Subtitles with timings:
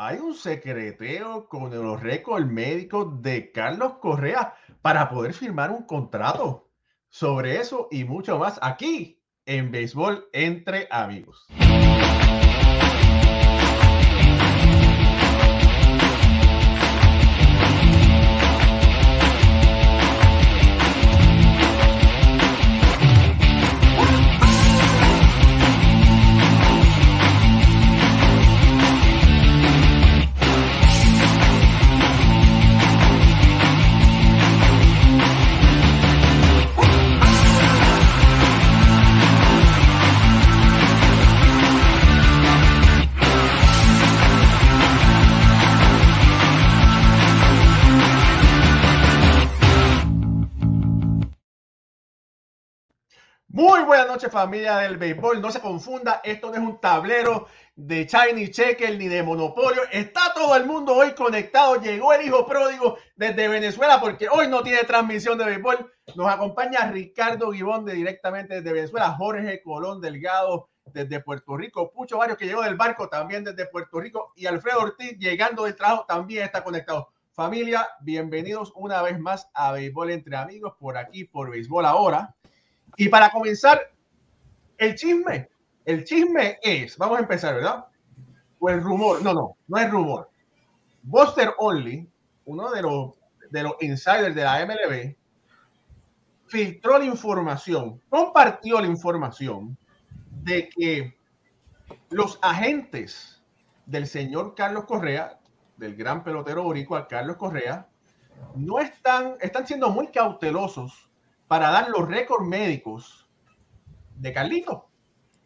[0.00, 6.70] hay un secreteo con los récords médicos de Carlos Correa para poder firmar un contrato.
[7.08, 11.48] Sobre eso y mucho más aquí en Béisbol entre amigos.
[54.06, 58.96] Buenas familia del béisbol, no se confunda, esto no es un tablero de Chinese Checker
[58.96, 64.00] ni de Monopolio, está todo el mundo hoy conectado, llegó el hijo pródigo desde Venezuela
[64.00, 69.10] porque hoy no tiene transmisión de béisbol, nos acompaña Ricardo Guibón de directamente desde Venezuela,
[69.18, 73.98] Jorge Colón Delgado desde Puerto Rico, Pucho Varios que llegó del barco también desde Puerto
[73.98, 77.08] Rico y Alfredo Ortiz llegando del trabajo también está conectado.
[77.32, 82.34] Familia, bienvenidos una vez más a Béisbol entre amigos por aquí, por Béisbol ahora.
[82.98, 83.92] Y para comenzar,
[84.76, 85.48] el chisme.
[85.84, 87.86] El chisme es, vamos a empezar, ¿verdad?
[88.58, 90.28] O el rumor, no, no, no es rumor.
[91.04, 92.10] Buster Only,
[92.44, 93.12] uno de los,
[93.50, 95.14] de los insiders de la MLB,
[96.48, 99.78] filtró la información, compartió la información
[100.42, 101.16] de que
[102.10, 103.40] los agentes
[103.86, 105.38] del señor Carlos Correa,
[105.76, 107.86] del gran pelotero boricua Carlos Correa,
[108.56, 111.07] no están, están siendo muy cautelosos
[111.48, 113.28] para dar los récords médicos
[114.16, 114.88] de Carlito.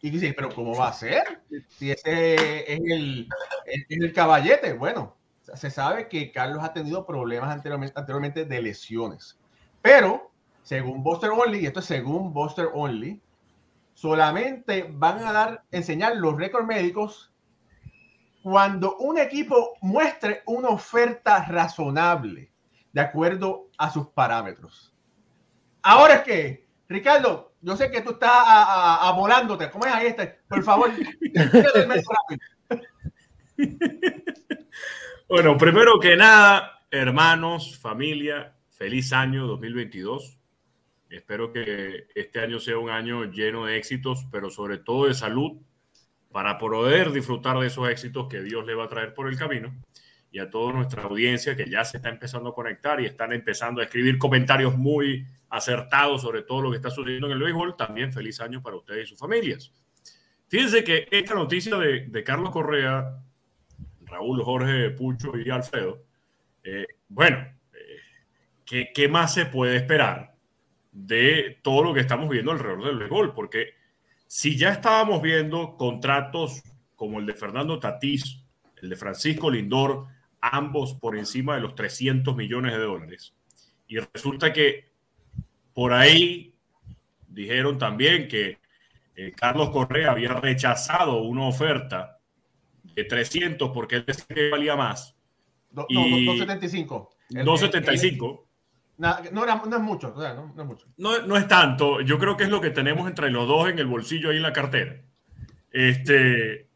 [0.01, 1.43] Y dice, pero ¿cómo va a ser?
[1.69, 3.29] Si ese es el,
[3.89, 4.73] el caballete.
[4.73, 5.17] Bueno,
[5.55, 9.39] se sabe que Carlos ha tenido problemas anteriormente, anteriormente de lesiones.
[9.81, 10.33] Pero,
[10.65, 13.21] según Buster Only, y esto es según Buster Only,
[13.95, 17.33] solamente van a dar, enseñar los récords médicos
[18.43, 22.51] cuando un equipo muestre una oferta razonable
[22.93, 24.92] de acuerdo a sus parámetros.
[25.83, 29.71] Ahora es que, Ricardo, yo sé que tú estás a, a, volándote.
[29.71, 30.41] ¿Cómo es ahí este?
[30.49, 30.91] Por favor,
[35.29, 40.39] Bueno, primero que nada, hermanos, familia, feliz año 2022.
[41.09, 45.53] Espero que este año sea un año lleno de éxitos, pero sobre todo de salud,
[46.33, 49.75] para poder disfrutar de esos éxitos que Dios le va a traer por el camino.
[50.33, 53.81] Y a toda nuestra audiencia que ya se está empezando a conectar y están empezando
[53.81, 57.77] a escribir comentarios muy acertado sobre todo lo que está sucediendo en el béisbol.
[57.77, 59.71] También feliz año para ustedes y sus familias.
[60.53, 63.23] Fíjense que esta noticia de, Carlos Correa,
[64.03, 66.03] Raúl, Jorge, Pucho y Alfredo,
[66.63, 67.39] eh, bueno,
[67.73, 70.35] eh, ¿qué, más se puede esperar
[70.91, 73.35] de todo lo que estamos viendo alrededor del béisbol?
[73.35, 73.71] Porque
[74.27, 76.63] si ya estábamos viendo contratos
[76.97, 78.45] como el de Fernando Tatís,
[78.83, 80.07] el de Francisco Lindor,
[80.43, 83.35] ambos por encima de los 300 millones de dólares,
[83.87, 84.93] y resulta que
[85.73, 86.55] por ahí
[87.29, 88.59] dijeron también que
[89.15, 92.19] eh, Carlos Correa había rechazado una oferta
[92.83, 95.17] de 300 porque él decía que valía más.
[95.71, 97.11] No, no, 275.
[97.31, 98.47] 275.
[98.99, 100.87] No, no, no, es mucho, no, no, es mucho.
[100.97, 102.01] No, es tanto.
[102.03, 104.43] Yo creo que es lo que tenemos entre los dos en el bolsillo ahí en
[104.43, 105.01] la cartera.
[105.71, 106.69] Este,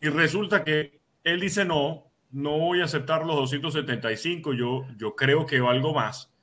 [0.00, 5.46] y resulta que él dice no, no voy a aceptar los 275, yo, yo creo
[5.46, 6.34] que valgo más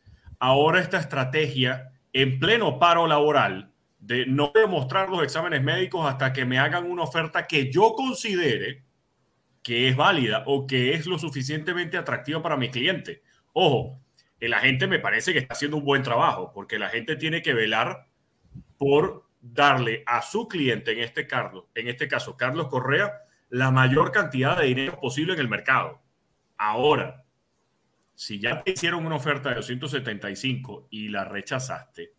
[0.41, 6.45] ahora esta estrategia en pleno paro laboral de no demostrar los exámenes médicos hasta que
[6.45, 8.83] me hagan una oferta que yo considere
[9.61, 13.21] que es válida o que es lo suficientemente atractiva para mi cliente.
[13.53, 14.01] Ojo,
[14.39, 17.53] el agente me parece que está haciendo un buen trabajo porque la gente tiene que
[17.53, 18.07] velar
[18.79, 23.13] por darle a su cliente, en este, caso, en este caso Carlos Correa,
[23.51, 26.01] la mayor cantidad de dinero posible en el mercado.
[26.57, 27.25] Ahora,
[28.15, 32.13] si ya te hicieron una oferta de 275 y la rechazaste,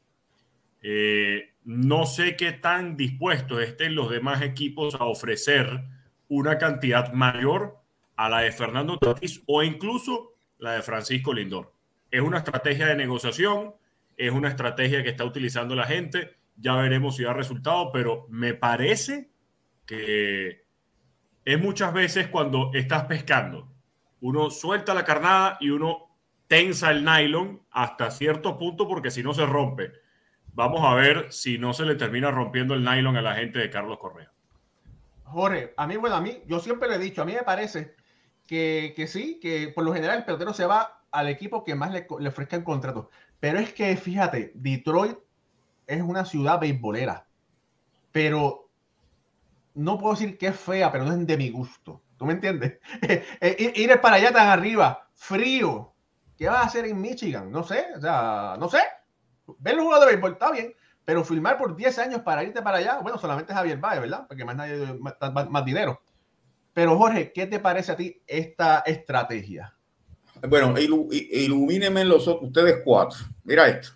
[0.83, 5.85] eh, no sé qué tan dispuestos estén los demás equipos a ofrecer
[6.29, 7.79] una cantidad mayor
[8.17, 11.73] a la de Fernando Tatís o incluso la de Francisco Lindor.
[12.11, 13.75] Es una estrategia de negociación,
[14.19, 18.53] es una estrategia que está utilizando la gente, ya veremos si da resultado, pero me
[18.53, 19.31] parece
[19.87, 20.62] que
[21.45, 23.73] es muchas veces cuando estás pescando
[24.23, 26.09] uno suelta la carnada y uno
[26.47, 29.93] tensa el nylon hasta cierto punto porque si no se rompe.
[30.55, 33.71] Vamos a ver si no se le termina rompiendo el nylon a la gente de
[33.71, 34.31] Carlos Correa.
[35.25, 37.97] Jorge, a mí, bueno, a mí, yo siempre le he dicho, a mí me parece
[38.47, 41.91] que, que, sí, que por lo general el pelotero se va al equipo que más
[41.91, 43.11] le, le ofrezca el contrato.
[43.41, 45.19] Pero es que, fíjate, Detroit
[45.87, 47.27] es una ciudad beisbolera.
[48.13, 48.62] Pero
[49.75, 52.03] no puedo decir que es fea, pero no es de mi gusto.
[52.17, 52.79] ¿Tú me entiendes?
[53.41, 55.93] Eh, ir para allá tan arriba, frío.
[56.37, 57.51] ¿Qué vas a hacer en Michigan?
[57.51, 58.81] No sé, o sea, no sé.
[59.59, 60.75] Ver los jugadores de béisbol está bien,
[61.05, 64.25] pero filmar por 10 años para irte para allá, bueno, solamente Javier Valle, ¿verdad?
[64.29, 66.01] Porque más nadie más, más dinero.
[66.73, 69.75] Pero Jorge, ¿qué te parece a ti esta estrategia?
[70.49, 73.19] Bueno, ilumínenme los ustedes cuatro.
[73.45, 73.91] Mira esto.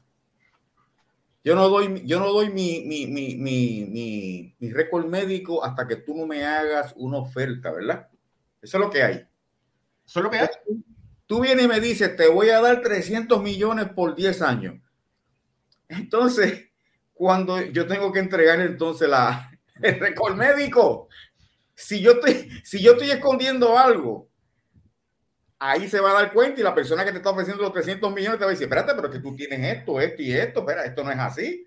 [1.46, 5.94] Yo no doy, yo no doy mi, mi, mi, mi, mi récord médico hasta que
[5.94, 8.08] tú no me hagas una oferta, ¿verdad?
[8.60, 9.14] Eso es lo que hay.
[10.04, 10.48] Eso es lo que hay.
[11.25, 14.75] Tú vienes y me dices, te voy a dar 300 millones por 10 años.
[15.87, 16.70] Entonces,
[17.14, 21.06] cuando yo tengo que entregar entonces la, el récord médico,
[21.76, 24.28] si yo estoy, si yo estoy escondiendo algo,
[25.58, 28.12] ahí se va a dar cuenta y la persona que te está ofreciendo los 300
[28.12, 30.84] millones te va a decir, espérate, pero que tú tienes esto, esto y esto, espera,
[30.84, 31.66] esto no es así.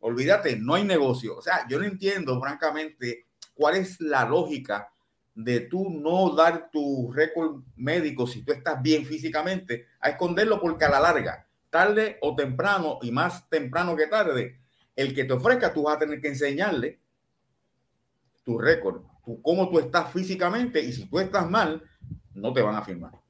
[0.00, 1.36] Olvídate, no hay negocio.
[1.36, 4.90] O sea, yo no entiendo, francamente, cuál es la lógica
[5.34, 10.86] de tú no dar tu récord médico si tú estás bien físicamente, a esconderlo porque
[10.86, 14.60] a la larga, tarde o temprano, y más temprano que tarde,
[14.94, 17.00] el que te ofrezca, tú vas a tener que enseñarle
[18.44, 19.02] tu récord,
[19.42, 21.82] cómo tú estás físicamente, y si tú estás mal,
[22.32, 23.25] no te van a firmar.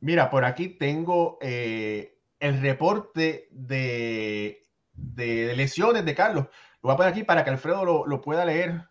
[0.00, 4.64] Mira, por aquí tengo eh, el reporte de,
[4.94, 6.44] lesiones de Carlos.
[6.44, 8.88] Lo voy a poner aquí para que Alfredo lo, pueda leer.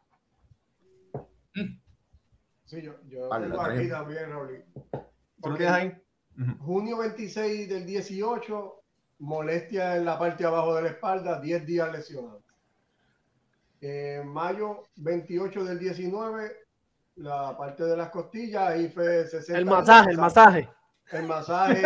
[2.66, 4.66] Sí, yo, yo tengo aquí también, Raúl.
[5.42, 5.94] ¿Tú lo tienes ahí?
[6.60, 8.84] Junio 26 del 18,
[9.20, 12.44] molestia en la parte abajo de la espalda, 10 días lesionado.
[14.26, 16.52] mayo 28 del 19,
[17.16, 19.58] la parte de las costillas, ahí fue 60.
[19.58, 20.70] El masaje, el masaje
[21.12, 21.82] el masaje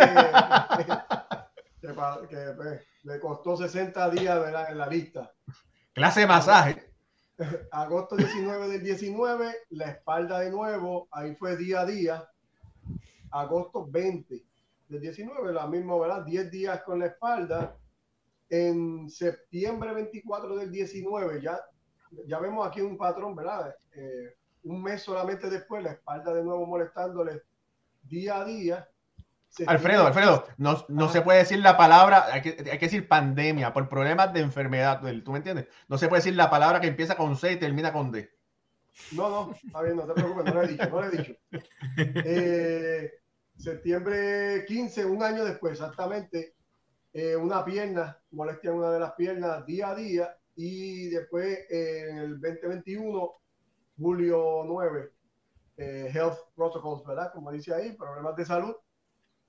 [2.28, 5.32] que, pues, le costó 60 días en la lista.
[5.92, 6.92] Clase de masaje.
[7.70, 12.28] Agosto 19 del 19, la espalda de nuevo, ahí fue día a día.
[13.30, 14.44] Agosto 20
[14.88, 16.24] del 19, la misma, ¿verdad?
[16.24, 17.76] 10 días con la espalda.
[18.48, 21.58] En septiembre 24 del 19, ya,
[22.26, 23.74] ya vemos aquí un patrón, ¿verdad?
[23.94, 27.42] Eh, un mes solamente después, la espalda de nuevo molestándole
[28.02, 28.88] día a día.
[29.66, 33.72] Alfredo, Alfredo, no, no se puede decir la palabra, hay que, hay que, decir pandemia
[33.72, 35.68] por problemas de enfermedad, ¿tú me entiendes?
[35.88, 38.30] No se puede decir la palabra que empieza con C y termina con D.
[39.12, 41.34] No, no, está bien, no te preocupes, no lo he dicho, no lo he dicho.
[42.24, 43.10] Eh,
[43.56, 46.54] septiembre 15, un año después, exactamente,
[47.12, 52.06] eh, una pierna, molestia en una de las piernas día a día, y después eh,
[52.08, 53.32] en el 2021,
[53.98, 55.10] julio 9,
[55.76, 57.32] Health Protocols, ¿verdad?
[57.32, 58.74] Como dice ahí, problemas de salud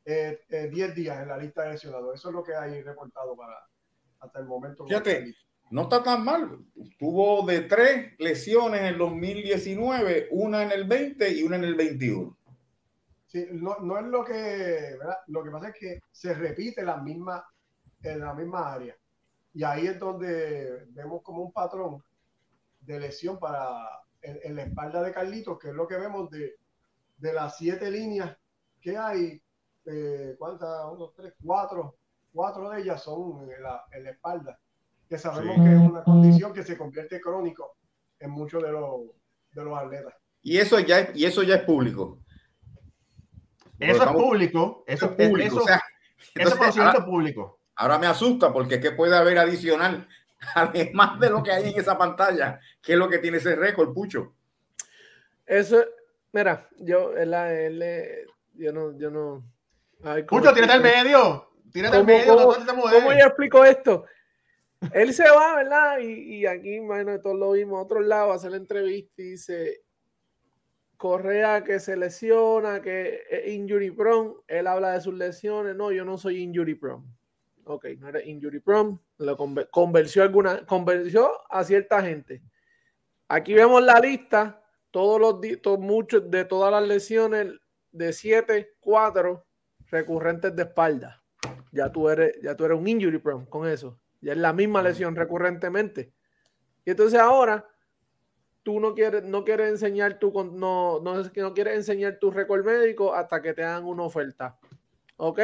[0.05, 2.15] 10 eh, eh, días en la lista de lesionados.
[2.15, 3.55] Eso es lo que hay reportado para
[4.19, 4.85] hasta el momento.
[4.85, 5.33] Fíjate,
[5.71, 6.59] no está tan mal.
[6.97, 11.75] Tuvo de tres lesiones en el 2019, una en el 20 y una en el
[11.75, 12.37] 21.
[13.27, 14.33] Sí, no, no es lo que,
[14.99, 15.17] ¿verdad?
[15.27, 17.43] Lo que pasa es que se repite la misma,
[18.01, 18.95] en la misma área.
[19.53, 22.03] Y ahí es donde vemos como un patrón
[22.81, 26.55] de lesión para en, la espalda de Carlitos, que es lo que vemos de,
[27.17, 28.37] de las siete líneas
[28.81, 29.41] que hay,
[29.85, 30.85] eh, ¿cuántas?
[30.91, 31.97] Uno, tres, cuatro.
[32.31, 34.59] Cuatro de ellas son en la, en la espalda,
[35.07, 37.75] que sabemos que es una condición que se convierte crónico
[38.19, 39.01] en muchos de los,
[39.51, 40.15] de los atletas.
[40.41, 42.19] Y eso ya, y eso ya es público.
[43.79, 44.83] Eso es público.
[44.87, 45.65] Eso es público.
[46.35, 47.59] Eso, ahora, público.
[47.75, 50.07] Ahora me asusta porque ¿qué puede haber adicional?
[50.55, 53.93] Además de lo que hay en esa pantalla, ¿qué es lo que tiene ese récord,
[53.93, 54.33] Pucho?
[55.45, 55.83] Eso,
[56.31, 59.43] mira, yo, la, L, yo no, yo no,
[60.27, 61.49] Pucho, tírate al medio.
[61.71, 62.35] Tírate al medio.
[62.35, 64.05] ¿cómo, yo explico esto?
[64.91, 65.99] Él se va, ¿verdad?
[65.99, 69.83] Y, y aquí, imagino todos lo vimos a otro lado, hacer la entrevista y dice,
[70.97, 76.05] Correa que se lesiona, que es injury prone, él habla de sus lesiones, no, yo
[76.05, 77.03] no soy injury prone.
[77.65, 79.37] Ok, no eres injury prone, lo
[79.71, 82.41] convenció, alguna, convenció a cierta gente.
[83.27, 87.53] Aquí vemos la lista, todos los muchos de todas las lesiones
[87.91, 89.45] de 7, 4
[89.93, 91.23] recurrentes de espalda.
[91.71, 93.97] Ya tú eres, ya tú eres un injury prone con eso.
[94.21, 96.11] Ya es la misma lesión recurrentemente.
[96.85, 97.65] Y entonces ahora
[98.63, 103.13] tú no quieres, no quieres enseñar tu no, no, no quieres enseñar tu récord médico
[103.13, 104.57] hasta que te hagan una oferta.
[105.17, 105.39] ¿Ok?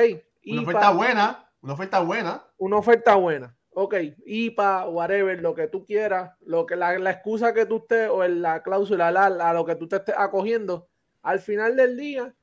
[0.46, 2.44] Una oferta buena, una oferta buena.
[2.58, 3.56] Una oferta buena.
[3.72, 8.10] Ok, IPA, whatever, lo que tú quieras, lo que la, la excusa que tú estés
[8.10, 10.90] o la cláusula, la, a lo que tú te estés acogiendo,
[11.22, 12.34] al final del día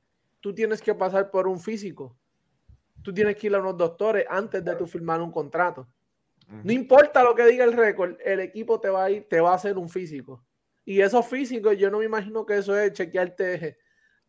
[0.47, 2.17] tú tienes que pasar por un físico.
[3.03, 5.89] Tú tienes que ir a unos doctores antes de tu firmar un contrato.
[6.63, 9.51] No importa lo que diga el récord, el equipo te va a ir, te va
[9.51, 10.45] a hacer un físico.
[10.85, 13.77] Y esos físicos, yo no me imagino que eso es chequearte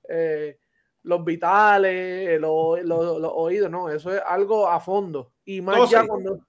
[0.10, 0.58] eh,
[1.04, 2.80] los vitales, los,
[3.36, 5.34] oídos, no, eso es algo a fondo.
[5.46, 6.40] Y más ya cuando.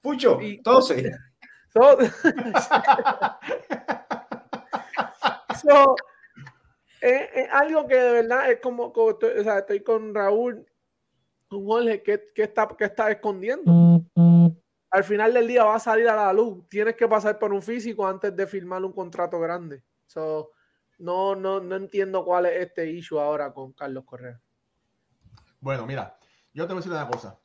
[0.00, 1.12] Pucho, entonces.
[7.00, 10.66] es, algo que de verdad es como, o sea, estoy con Raúl,
[11.48, 14.02] con Jorge, que, está, que está escondiendo.
[14.90, 16.66] Al final del día va a salir a la luz.
[16.68, 19.82] Tienes que pasar por un físico antes de firmar un contrato grande.
[20.98, 24.40] No, no, no entiendo cuál es este issue ahora con Carlos Correa.
[25.60, 26.18] Bueno, mira,
[26.52, 27.38] yo te voy a decir una cosa.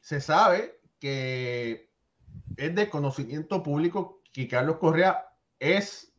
[0.00, 1.90] Se sabe que
[2.56, 5.26] es de conocimiento público que Carlos Correa
[5.58, 6.12] es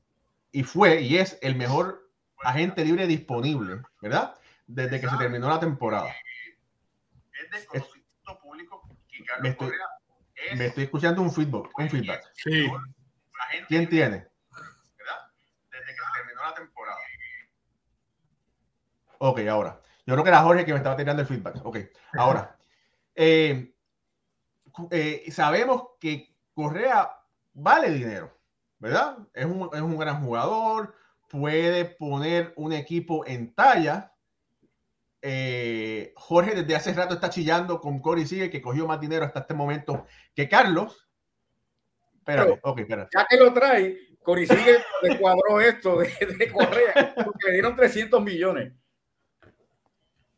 [0.51, 2.04] y fue y es el mejor
[2.45, 4.35] agente libre disponible, ¿verdad?
[4.67, 6.13] Desde que se terminó la temporada.
[7.33, 9.87] Es de conocimiento público que Carlos Correa
[10.35, 12.23] es me estoy escuchando un feedback, un feedback.
[12.35, 12.67] Sí.
[13.67, 14.27] ¿Quién tiene?
[16.45, 16.97] la temporada.
[19.19, 19.81] Ok, ahora.
[20.05, 21.65] Yo creo que era Jorge que me estaba tirando el feedback.
[21.65, 21.77] Ok,
[22.13, 22.57] ahora.
[23.15, 23.73] Eh,
[24.91, 27.09] eh, sabemos que Correa
[27.53, 28.37] vale dinero,
[28.77, 29.17] ¿verdad?
[29.33, 30.95] Es un, es un, gran jugador,
[31.39, 34.13] puede poner un equipo en talla.
[35.21, 39.41] Eh, Jorge desde hace rato está chillando con Cory Sigue, que cogió más dinero hasta
[39.41, 41.09] este momento que Carlos.
[42.17, 43.09] Espérate, ok, espérate.
[43.13, 44.77] Ya que lo trae, Cori sigue
[45.19, 48.73] cuadró esto de, Correa, porque le dieron 300 millones.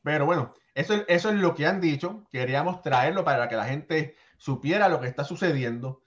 [0.04, 2.25] Pero bueno, eso, eso es lo que han dicho.
[2.32, 6.01] Queríamos traerlo para que la gente supiera lo que está sucediendo.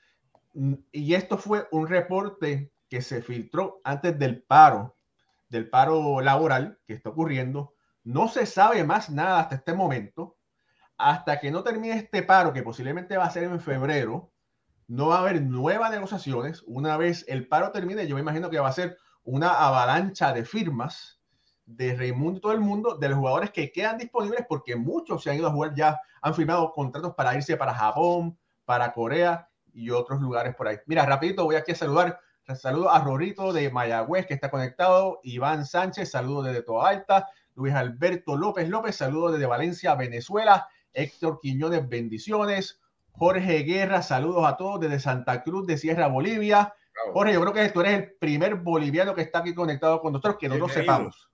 [0.90, 4.96] Y esto fue un reporte que se filtró antes del paro,
[5.48, 7.74] del paro laboral que está ocurriendo.
[8.02, 10.36] No se sabe más nada hasta este momento.
[10.98, 14.32] Hasta que no termine este paro, que posiblemente va a ser en febrero,
[14.86, 16.62] no va a haber nuevas negociaciones.
[16.66, 20.44] Una vez el paro termine, yo me imagino que va a ser una avalancha de
[20.44, 21.20] firmas
[21.64, 25.30] de Raimundo y todo el mundo, de los jugadores que quedan disponibles, porque muchos se
[25.30, 29.90] han ido a jugar ya, han firmado contratos para irse para Japón, para Corea y
[29.90, 30.78] otros lugares por ahí.
[30.86, 32.18] Mira, rapidito voy aquí a saludar.
[32.54, 37.74] Saludo a Rorito de Mayagüez que está conectado, Iván Sánchez, saludo desde Toa Alta, Luis
[37.74, 42.80] Alberto López López, saludo desde Valencia, Venezuela, Héctor Quiñones, bendiciones,
[43.12, 46.74] Jorge Guerra, saludos a todos desde Santa Cruz de Sierra, Bolivia.
[47.12, 50.36] Jorge, yo creo que tú eres el primer boliviano que está aquí conectado con nosotros,
[50.38, 51.30] que no lo sepamos.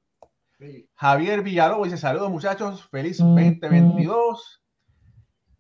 [0.94, 4.62] Javier Villalobos dice saludos muchachos, feliz 2022.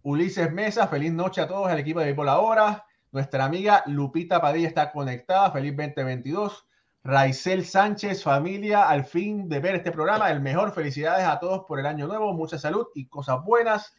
[0.02, 2.85] Ulises Mesa, feliz noche a todos, el equipo de Béisbol Ahora.
[3.12, 6.66] Nuestra amiga Lupita Padilla está conectada, feliz 2022.
[7.02, 10.72] Raizel Sánchez, familia, al fin de ver este programa, el mejor.
[10.72, 13.94] Felicidades a todos por el año nuevo, mucha salud y cosas buenas.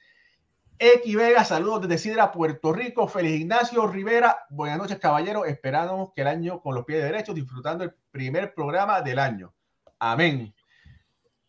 [0.79, 3.07] X Vega, saludos desde Sidra, Puerto Rico.
[3.07, 4.45] Feliz Ignacio Rivera.
[4.49, 5.45] Buenas noches, caballero.
[5.45, 9.53] Esperamos que el año con los pies derechos, disfrutando el primer programa del año.
[9.97, 10.53] Amén.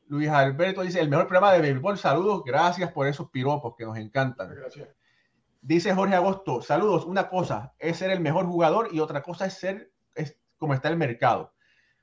[0.07, 1.99] Luis Alberto dice: el mejor programa de béisbol.
[1.99, 4.55] Saludos, gracias por esos piropos que nos encantan.
[4.55, 4.89] Gracias.
[5.61, 7.05] Dice Jorge Agosto: saludos.
[7.05, 10.89] Una cosa es ser el mejor jugador y otra cosa es ser es como está
[10.89, 11.55] el mercado.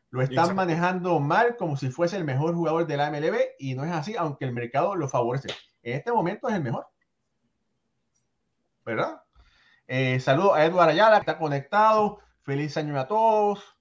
[0.10, 3.84] Lo están manejando mal como si fuese el mejor jugador de la MLB y no
[3.84, 5.50] es así, aunque el mercado lo favorece.
[5.84, 6.88] En este momento es el mejor.
[8.86, 9.22] ¿verdad?
[9.88, 12.20] Eh, saludos a Eduardo Ayala, que está conectado.
[12.44, 13.76] Feliz año a todos.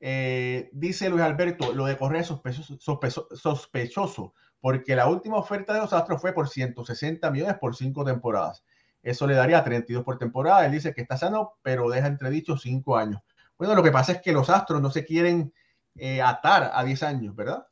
[0.00, 5.80] Eh, dice Luis Alberto, lo de Correa es sospechoso, sospechoso, porque la última oferta de
[5.80, 8.64] los Astros fue por 160 millones por cinco temporadas.
[9.02, 10.66] Eso le daría 32 por temporada.
[10.66, 13.22] Él dice que está sano, pero deja entredicho cinco años.
[13.56, 15.52] Bueno, lo que pasa es que los Astros no se quieren
[15.96, 17.66] eh, atar a 10 años, ¿verdad?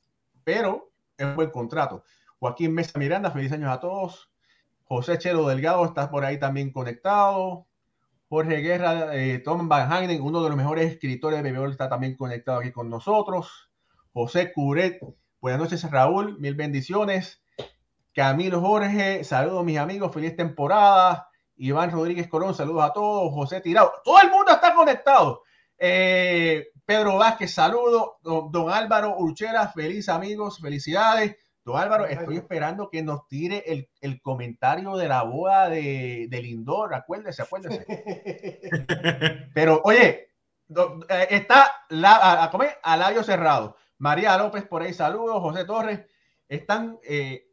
[0.44, 2.04] Pero es buen contrato.
[2.38, 4.30] Joaquín Mesa Miranda, feliz años a todos.
[4.84, 7.66] José Chelo Delgado está por ahí también conectado.
[8.28, 12.16] Jorge Guerra, eh, Tom Van Heinen, uno de los mejores escritores de béisbol, está también
[12.16, 13.70] conectado aquí con nosotros.
[14.12, 15.00] José Curet,
[15.40, 17.42] buenas noches Raúl, mil bendiciones.
[18.14, 21.28] Camilo Jorge, saludos mis amigos, feliz temporada.
[21.56, 23.32] Iván Rodríguez Corón, saludos a todos.
[23.32, 25.42] José Tirado, todo el mundo está conectado.
[25.78, 28.12] Eh, Pedro Vázquez, saludos.
[28.22, 31.36] don Álvaro Urchera, feliz amigos, felicidades.
[31.76, 33.64] Álvaro, estoy esperando que nos tire
[34.00, 37.86] el, comentario de la boda de, de Lindor, acuérdese, acuérdese.
[39.54, 40.28] Pero, oye,
[41.08, 43.76] eh, está la, a, comer a labio cerrado.
[43.98, 45.40] María López por ahí, saludos.
[45.40, 46.06] José Torres,
[46.48, 47.48] están eh,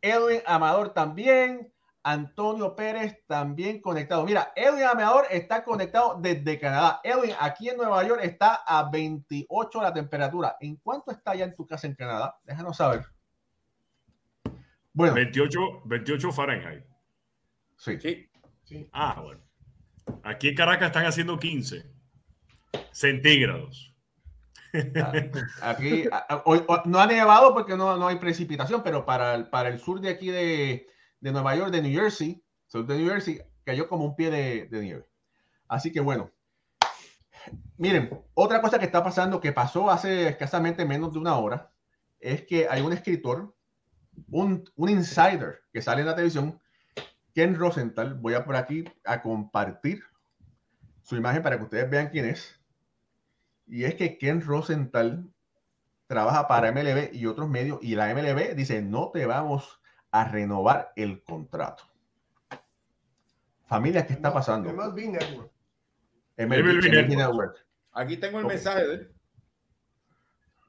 [0.00, 1.72] Edwin Amador también.
[2.02, 4.24] Antonio Pérez también conectado.
[4.24, 7.00] Mira, Edwin Amador está conectado desde Canadá.
[7.04, 10.56] Edwin, aquí en Nueva York está a 28 la temperatura.
[10.60, 12.38] ¿En cuánto está ya en tu casa en Canadá?
[12.44, 13.04] Déjanos saber.
[14.92, 16.84] Bueno, 28, 28 Fahrenheit.
[17.76, 18.00] sí.
[18.00, 18.26] Sí.
[18.64, 18.88] Sí.
[18.92, 19.40] Ah, bueno.
[20.22, 21.84] Aquí en Caracas están haciendo 15
[22.92, 23.89] centígrados.
[25.62, 26.04] Aquí
[26.86, 30.10] no ha nevado porque no, no hay precipitación, pero para el, para el sur de
[30.10, 30.86] aquí de,
[31.20, 34.66] de Nueva York, de New Jersey, sur de New Jersey, cayó como un pie de,
[34.66, 35.06] de nieve.
[35.68, 36.30] Así que bueno.
[37.76, 41.72] Miren, otra cosa que está pasando, que pasó hace escasamente menos de una hora,
[42.18, 43.54] es que hay un escritor,
[44.30, 46.60] un, un insider que sale en la televisión,
[47.34, 50.02] Ken Rosenthal, voy a por aquí a compartir
[51.02, 52.59] su imagen para que ustedes vean quién es.
[53.70, 55.32] Y es que Ken Rosenthal
[56.08, 60.92] trabaja para MLB y otros medios y la MLB dice, no te vamos a renovar
[60.96, 61.84] el contrato.
[63.66, 64.72] Familia, ¿qué está pasando?
[64.72, 65.52] MLB Network.
[66.36, 67.08] MLB, MLB MLB Network.
[67.16, 67.66] Network.
[67.92, 68.50] Aquí tengo el Ok.
[68.50, 69.12] mensaje de él.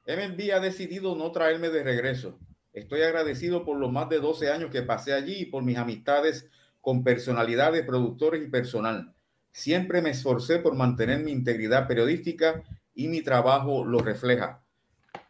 [0.06, 2.38] MLB ha decidido no traerme de regreso.
[2.72, 6.48] Estoy agradecido por los más de 12 años que pasé allí y por mis amistades
[6.80, 9.12] con personalidades, productores y personal.
[9.50, 12.62] Siempre me esforcé por mantener mi integridad periodística
[12.94, 14.62] y mi trabajo lo refleja.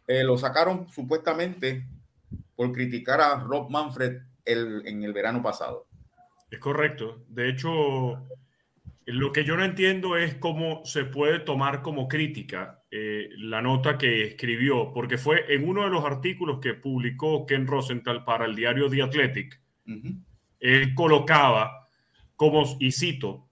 [0.07, 1.85] Eh, lo sacaron supuestamente
[2.55, 5.87] por criticar a Rob Manfred el- en el verano pasado.
[6.51, 7.23] Es correcto.
[7.29, 8.27] De hecho,
[9.05, 13.97] lo que yo no entiendo es cómo se puede tomar como crítica eh, la nota
[13.97, 18.55] que escribió, porque fue en uno de los artículos que publicó Ken Rosenthal para el
[18.55, 19.59] diario The Athletic.
[20.59, 21.87] Él colocaba
[22.35, 23.49] como, y cito,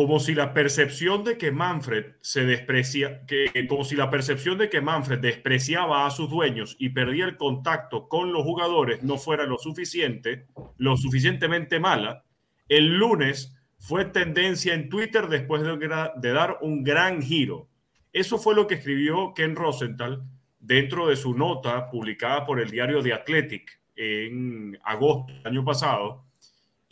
[0.00, 3.20] como si la percepción de que Manfred se desprecia,
[3.68, 8.08] como si la percepción de que Manfred despreciaba a sus dueños y perdía el contacto
[8.08, 10.46] con los jugadores no fuera lo suficiente,
[10.78, 12.24] lo suficientemente mala,
[12.70, 15.76] el lunes fue tendencia en Twitter después de,
[16.16, 17.68] de dar un gran giro.
[18.10, 20.24] Eso fue lo que escribió Ken Rosenthal
[20.60, 26.24] dentro de su nota publicada por el diario The Athletic en agosto del año pasado.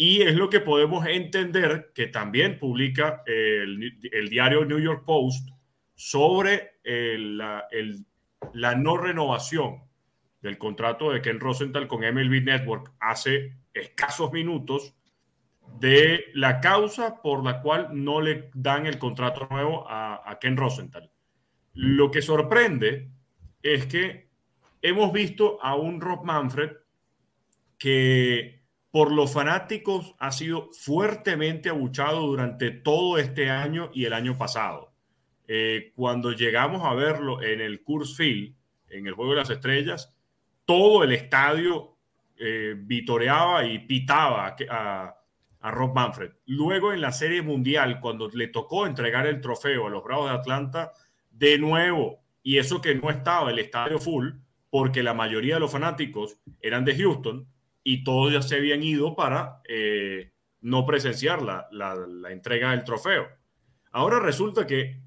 [0.01, 3.99] Y es lo que podemos entender que también publica el,
[4.31, 5.51] diario New York Post
[5.97, 9.83] sobre la no renovación
[10.41, 14.95] del contrato de Ken Rosenthal con MLB Network hace escasos minutos
[15.81, 20.57] de la causa por la cual no le dan el contrato nuevo a, a Ken
[20.57, 21.11] Rosenthal.
[21.75, 23.11] Lo que sorprende
[23.65, 24.31] es que
[24.81, 26.71] hemos visto a un Rob Manfred
[27.79, 28.58] que
[28.91, 34.93] por los fanáticos ha sido fuertemente abuchado durante todo este año y el año pasado.
[35.47, 38.55] Eh, cuando llegamos a verlo en el Coors Field,
[38.91, 40.15] en el Juego de las Estrellas,
[40.65, 41.97] todo el estadio
[42.37, 45.15] eh, vitoreaba y pitaba a,
[45.61, 46.33] a Rob Manfred.
[46.47, 50.37] Luego en la Serie Mundial, cuando le tocó entregar el trofeo a los Bravos de
[50.37, 50.93] Atlanta,
[51.31, 54.31] de nuevo, y eso que no estaba el estadio full,
[54.71, 57.47] porque la mayoría de los fanáticos eran de Houston
[57.91, 63.27] y todos ya se habían ido para eh, no presenciar la, la, entrega del trofeo.
[63.93, 65.01] Ahora resulta que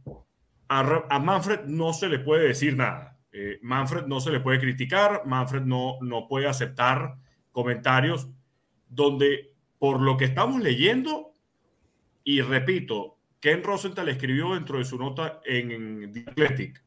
[0.67, 3.19] a, Manfred no se le puede decir nada.
[3.31, 7.17] Eh, Manfred no se le puede criticar, Manfred no, no puede aceptar
[7.51, 8.27] comentarios
[8.89, 11.35] donde por lo que estamos leyendo,
[12.23, 16.83] y repito, Ken Rosenthal escribió dentro de su nota en, en The Athletic,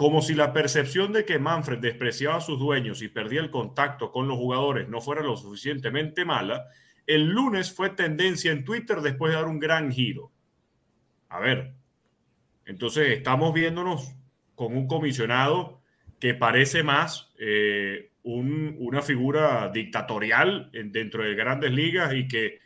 [0.00, 4.10] como si la percepción de que Manfred despreciaba a sus dueños y perdía el contacto
[4.10, 6.68] con los jugadores no fuera lo suficientemente mala,
[7.06, 10.32] el lunes fue tendencia en Twitter después de dar un gran giro.
[11.28, 11.74] A ver,
[12.64, 14.16] entonces estamos viéndonos
[14.54, 15.82] con un comisionado
[16.18, 22.60] que parece más eh, un, una figura dictatorial en, dentro de grandes ligas y que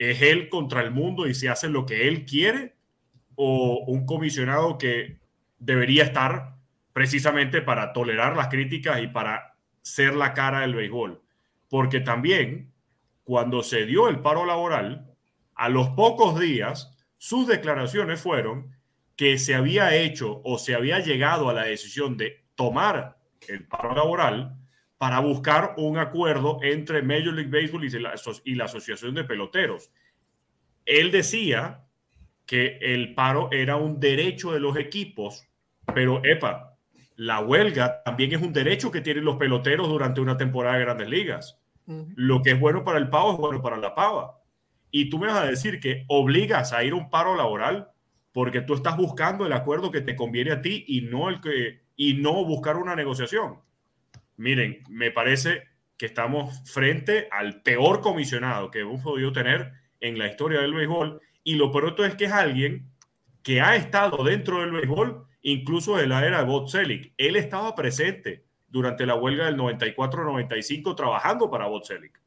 [0.00, 2.74] es él contra el mundo y se hace lo que él quiere,
[3.36, 5.20] o un comisionado que
[5.60, 6.51] debería estar
[6.92, 11.22] precisamente para tolerar las críticas y para ser la cara del béisbol.
[11.68, 12.72] Porque también,
[13.24, 15.12] cuando se dio el paro laboral,
[15.54, 18.76] a los pocos días, sus declaraciones fueron
[19.16, 23.94] que se había hecho o se había llegado a la decisión de tomar el paro
[23.94, 24.56] laboral
[24.98, 29.90] para buscar un acuerdo entre Major League Baseball y la, Asociación de Peloteros.
[30.84, 31.84] Él decía
[32.46, 35.44] que el paro era un derecho de los equipos,
[35.94, 36.71] pero epa,
[37.16, 41.08] la huelga también es un derecho que tienen los peloteros durante una temporada de grandes
[41.08, 41.58] ligas.
[41.86, 42.12] Uh -huh.
[42.16, 44.38] Lo que es bueno para el pavo es bueno para la pava.
[44.90, 47.88] Y tú me vas a decir que obligas a ir a un paro laboral
[48.32, 51.82] porque tú estás buscando el acuerdo que te conviene a ti y no el que
[51.96, 53.60] y no buscar una negociación.
[54.36, 60.26] Miren, me parece que estamos frente al peor comisionado que hemos podido tener en la
[60.26, 62.90] historia del béisbol y lo peor es que es alguien
[63.42, 67.12] que ha estado dentro del béisbol incluso de la era de Bob Selig.
[67.16, 72.20] Él estaba presente durante la huelga del 94-95 trabajando para Botzelic.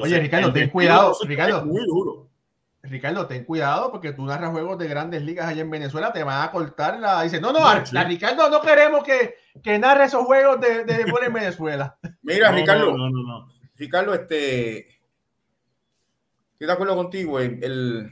[0.00, 1.64] Oye, Ricardo, ten cuidado, Ricardo.
[1.64, 2.28] Muy duro.
[2.82, 6.42] Ricardo, ten cuidado porque tú narras juegos de grandes ligas allá en Venezuela, te van
[6.46, 7.22] a cortar la.
[7.22, 7.94] Dice, no, no, No, sí.
[7.94, 11.98] la Ricardo, no queremos que, que narre esos juegos de, de béisbol en Venezuela.
[12.22, 13.48] Mira, No, Ricardo, no, no, no.
[13.76, 14.78] Ricardo, este,
[16.52, 17.40] estoy de acuerdo contigo.
[17.40, 18.10] El, el-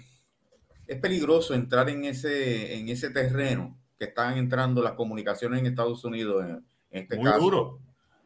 [0.87, 6.05] es peligroso entrar en ese, en ese terreno que están entrando las comunicaciones en Estados
[6.05, 6.51] Unidos, en,
[6.91, 7.81] en este Muy caso, duro.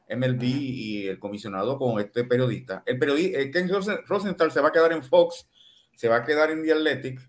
[0.09, 2.83] MLB y el comisionado con este periodista.
[2.85, 5.49] El periodista, Ken Rosen- Rosenthal se va a quedar en Fox,
[5.95, 7.21] se va a quedar en The Athletic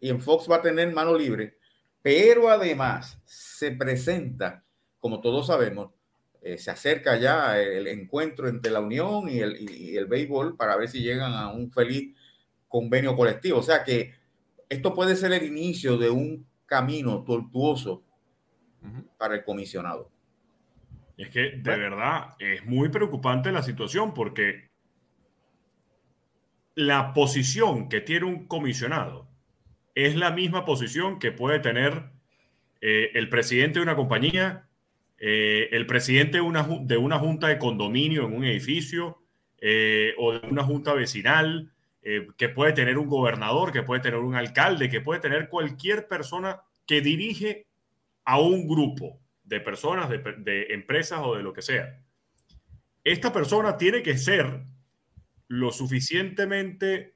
[0.00, 1.56] y en Fox va a tener mano libre,
[2.02, 4.62] pero además se presenta,
[5.00, 5.92] como todos sabemos,
[6.42, 10.76] eh, se acerca ya el encuentro entre la Unión y el, y el béisbol para
[10.76, 12.14] ver si llegan a un feliz
[12.68, 13.58] convenio colectivo.
[13.58, 14.12] O sea que
[14.68, 18.04] esto puede ser el inicio de un camino tortuoso
[19.16, 20.12] para el comisionado.
[21.16, 24.70] Es que de verdad es muy preocupante la situación porque
[26.76, 29.28] la posición que tiene un comisionado
[29.96, 32.10] es la misma posición que puede tener
[32.80, 34.68] eh, el presidente de una compañía,
[35.18, 39.24] eh, el presidente de una, de una junta de condominio en un edificio
[39.60, 44.20] eh, o de una junta vecinal, eh, que puede tener un gobernador, que puede tener
[44.20, 47.66] un alcalde, que puede tener cualquier persona que dirige
[48.24, 52.00] a un grupo de personas, de, empresas o de lo que sea.
[53.02, 54.64] Esta persona tiene que ser
[55.48, 57.14] lo suficientemente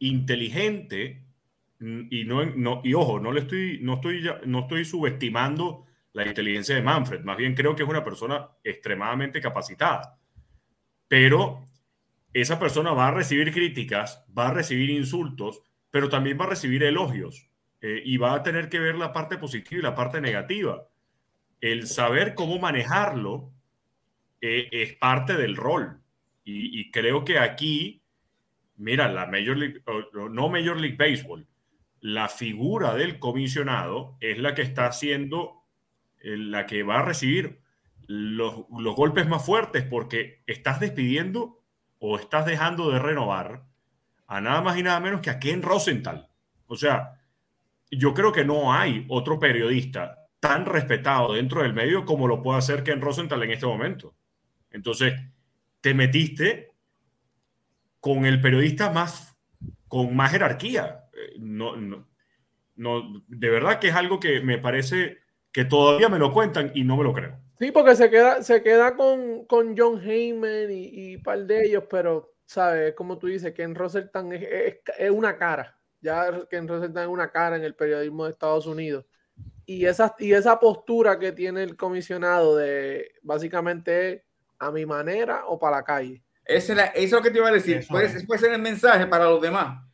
[0.00, 1.24] inteligente
[1.78, 6.26] mm, y no, no y ojo, no le estoy no estoy no estoy subestimando la
[6.26, 10.18] inteligencia de Manfred, más bien creo que es una persona extremadamente capacitada.
[11.08, 11.64] Pero
[12.34, 16.82] esa persona va a recibir críticas, va a recibir insultos, pero también va a recibir
[16.82, 20.88] elogios eh, y va a tener que ver la parte positiva y la parte negativa.
[21.60, 23.52] El saber cómo manejarlo
[24.40, 26.00] eh, es parte del rol.
[26.44, 28.02] Y, creo que aquí,
[28.76, 29.80] mira, la Major League,
[30.32, 31.46] no Major League Baseball,
[32.00, 35.62] la figura del comisionado es la que está haciendo,
[36.20, 37.60] eh, la que va a recibir
[38.08, 41.61] los, los golpes más fuertes porque estás despidiendo
[42.04, 43.62] o estás dejando de renovar
[44.26, 46.28] a nada más y nada menos que a Ken Rosenthal.
[46.66, 47.20] O sea,
[47.92, 52.58] yo creo que no hay otro periodista tan respetado dentro del medio como lo puede
[52.58, 54.16] hacer Ken Rosenthal en este momento.
[54.72, 55.14] Entonces,
[55.80, 56.72] te metiste
[58.00, 59.36] con el periodista más,
[59.86, 61.04] con más jerarquía.
[61.12, 62.08] Eh, No, no,
[62.74, 65.18] no, de verdad que es algo que me parece
[65.52, 67.41] que todavía me lo cuentan y no me lo creo.
[67.62, 71.64] Sí, porque se queda, se queda con, con John Heyman y, y un par de
[71.64, 72.92] ellos, pero, ¿sabes?
[72.94, 75.78] Como tú dices, Ken Rosenthal es, es, es una cara.
[76.00, 79.04] Ya Ken Rosenthal es una cara en el periodismo de Estados Unidos.
[79.64, 84.24] Y esa, y esa postura que tiene el comisionado de básicamente
[84.58, 86.20] a mi manera o para la calle.
[86.44, 87.76] Esa era- eso es lo que te iba a decir.
[87.76, 88.26] Eso Puede, es.
[88.26, 89.86] puede ser el mensaje para los demás.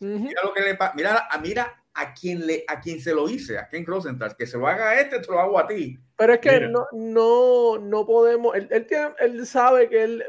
[0.00, 0.20] Ujú.
[0.20, 3.58] Mira lo que le mira, a- mira a quien le a quien se lo hice,
[3.58, 5.98] a Ken Rosenthal, que se lo haga a este, te lo hago a ti.
[6.16, 6.68] Pero es que Mira.
[6.68, 10.24] no, no, no podemos, él, él, tiene- él sabe que él,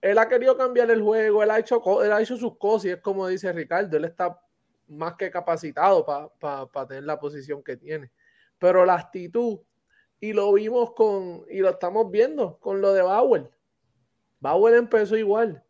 [0.00, 2.90] él ha querido cambiar el juego, él ha hecho, él ha hecho sus cosas y
[2.90, 4.40] es como dice Ricardo, él está
[4.88, 8.10] más que capacitado para tener la posición que tiene.
[8.58, 9.60] Pero la actitud,
[10.20, 13.50] y lo vimos con, y lo estamos viendo con lo de Bauer.
[14.38, 15.64] Bauer empezó igual,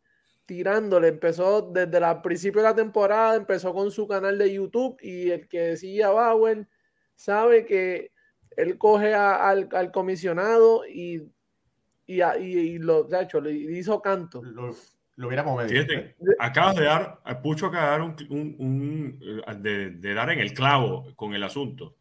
[0.46, 5.30] tirándole, empezó desde el principio de la temporada, empezó con su canal de YouTube y
[5.30, 6.66] el que decía Bauer
[7.14, 8.10] sabe que
[8.56, 11.22] él coge a- al, al comisionado y,
[12.06, 14.42] y, a- y- y lo, de hecho, le hizo canto.
[14.42, 14.74] Lo,
[15.16, 15.68] lo medio.
[15.68, 20.30] Fíjate, acabas de dar, Pucho acaba de dar un, un- un, eh, de, de dar
[20.30, 21.94] en el clavo con el asunto.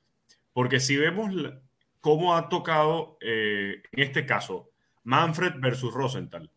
[0.53, 1.31] Porque si vemos
[2.01, 4.71] cómo ha tocado, eh, en este caso,
[5.03, 6.49] Manfred versus Rosenthal,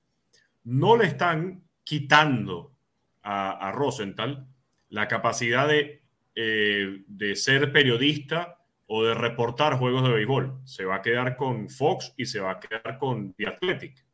[0.64, 2.74] no le están quitando
[3.22, 4.48] a, a Rosenthal
[4.88, 6.02] la capacidad de,
[6.34, 10.60] eh, de ser periodista o de reportar juegos de béisbol.
[10.64, 14.04] Se va a quedar con Fox y se va a quedar con The Athletic.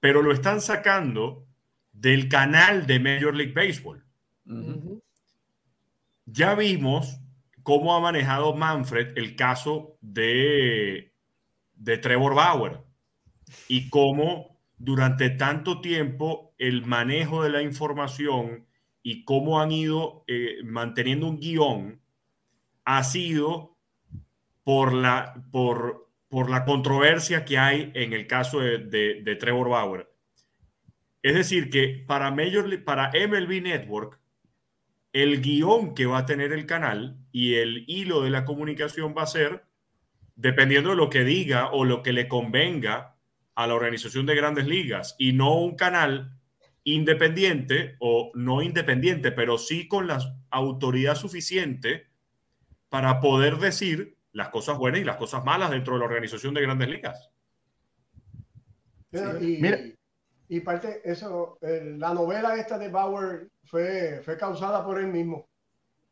[0.00, 1.46] Pero lo están sacando
[1.92, 4.04] del canal de Major League Baseball.
[6.26, 7.20] Ya vimos
[7.62, 11.14] cómo ha manejado Manfred el caso de,
[11.74, 12.80] de Trevor Bauer
[13.68, 18.66] y cómo durante tanto tiempo el manejo de la información
[19.02, 22.00] y cómo han ido eh, manteniendo un guion
[22.84, 23.76] ha sido
[24.62, 30.10] por la, por, por la controversia que hay en el caso de, Trevor Bauer.
[31.22, 34.20] Es decir, que para, Major para MLB Network,
[35.12, 39.22] el guion que va a tener el canal y el hilo de la comunicación va
[39.22, 39.64] a ser
[40.34, 43.13] dependiendo de lo que diga o lo que le convenga
[43.54, 46.38] a la organización de grandes ligas y no un canal
[46.84, 50.18] independiente o no independiente, pero sí con la
[50.50, 52.08] autoridad suficiente
[52.88, 56.62] para poder decir las cosas buenas y las cosas malas dentro de la organización de
[56.62, 57.30] grandes ligas.
[59.40, 59.78] Y, Mira.
[60.48, 65.48] y parte, eso, la novela esta de Bauer fue, fue causada por él mismo.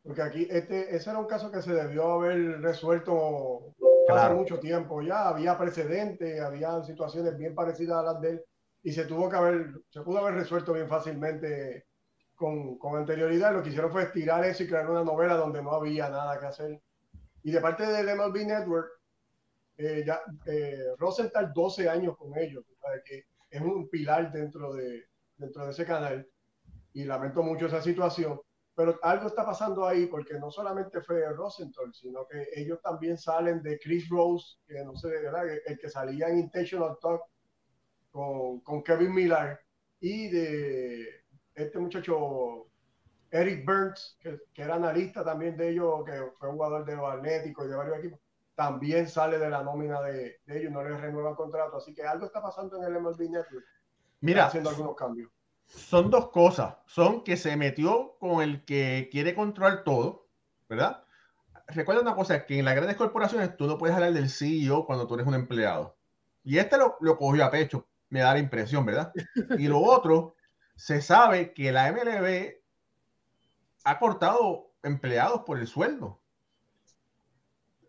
[0.01, 3.73] Porque aquí, este, ese era un caso que se debió haber resuelto
[4.09, 5.29] hace mucho tiempo ya.
[5.29, 8.43] Había precedentes, había situaciones bien parecidas a las de él
[8.83, 11.85] y se tuvo que haber, se pudo haber resuelto bien fácilmente
[12.35, 13.53] con, con anterioridad.
[13.53, 16.45] Lo que hicieron fue estirar eso y crear una novela donde no había nada que
[16.45, 16.81] hacer.
[17.43, 18.89] Y de parte del MLB Network,
[19.77, 22.63] eh, ya, eh, Rosenthal 12 años con ellos,
[23.05, 25.05] que es un pilar dentro de,
[25.37, 26.27] dentro de ese canal.
[26.93, 28.39] Y lamento mucho esa situación.
[28.75, 33.61] Pero algo está pasando ahí porque no solamente fue Rosenthal, sino que ellos también salen
[33.61, 35.45] de Chris Rose, que no sé, ¿verdad?
[35.65, 37.21] El que salía en Intentional Talk
[38.09, 39.59] con, con Kevin Miller
[39.99, 42.67] y de este muchacho
[43.29, 47.65] Eric Burns, que, que, era analista también de ellos, que fue jugador de los Atléticos
[47.65, 48.19] y de varios equipos,
[48.55, 51.77] también sale de la nómina de, de ellos, no les renuevan contrato.
[51.77, 53.65] Así que algo está pasando en el MLB Network.
[54.21, 55.31] Mira, haciendo algunos cambios.
[55.65, 56.75] Son dos cosas.
[56.85, 60.27] Son que se metió con el que quiere controlar todo,
[60.69, 61.03] ¿verdad?
[61.67, 65.07] Recuerda una cosa, que en las grandes corporaciones tú no puedes hablar del CEO cuando
[65.07, 65.97] tú eres un empleado.
[66.43, 69.11] Y este lo, lo cogió a pecho me da la impresión, ¿verdad?
[69.57, 70.35] Y lo otro,
[70.75, 72.61] se sabe que la MLB
[73.85, 76.21] ha cortado empleados por el sueldo.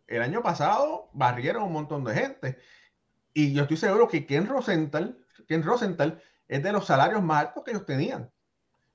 [0.07, 2.59] El año pasado barrieron un montón de gente.
[3.35, 7.65] Y yo estoy seguro que Ken Rosenthal, Ken Rosenthal es de los salarios más altos
[7.65, 8.31] que ellos tenían.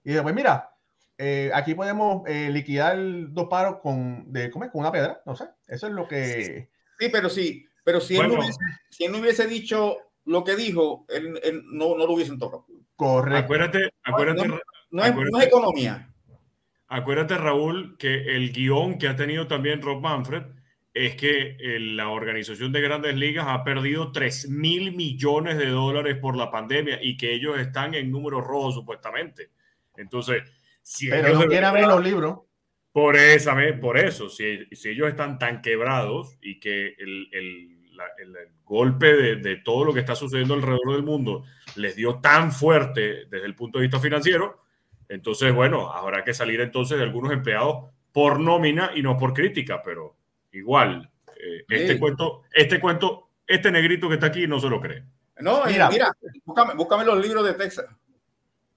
[0.03, 0.71] Y después, mira,
[1.17, 2.97] eh, aquí podemos eh, liquidar
[3.29, 5.45] dos paros con, de, con una pedra, no sé.
[5.67, 6.69] Eso es lo que...
[6.97, 8.31] Sí, pero sí, pero si, él,
[8.89, 12.65] si él no hubiese dicho lo que dijo, él, no, no, lo hubiesen tocado.
[12.95, 13.45] Correcto.
[13.45, 14.47] Acuérdate, acuérdate,
[14.91, 16.13] no, es, economía.
[16.87, 20.43] Acuérdate, Raúl, que el guion que ha tenido también Rob Manfred
[20.93, 26.35] es que la organización de grandes ligas ha perdido 3 mil millones de dólares por
[26.35, 29.51] la pandemia y que ellos están en números rojos supuestamente.
[29.95, 30.43] Entonces,
[30.81, 32.39] si Pero no quieren ver los libros.
[32.91, 37.79] Por, esa, por eso, si, si ellos están tan quebrados y que el, el
[38.17, 41.43] el, golpe de, todo lo que está sucediendo alrededor del mundo
[41.75, 44.61] les dio tan fuerte desde el punto de vista financiero,
[45.07, 49.81] entonces, bueno, habrá que salir entonces de algunos empleados por nómina y no por crítica,
[49.83, 50.17] pero
[50.51, 55.03] igual, eh, este cuento, este cuento, este negrito que está aquí no se lo cree.
[55.39, 56.11] No, eh, mira, mira
[56.75, 57.85] búscame, los libros de Texas.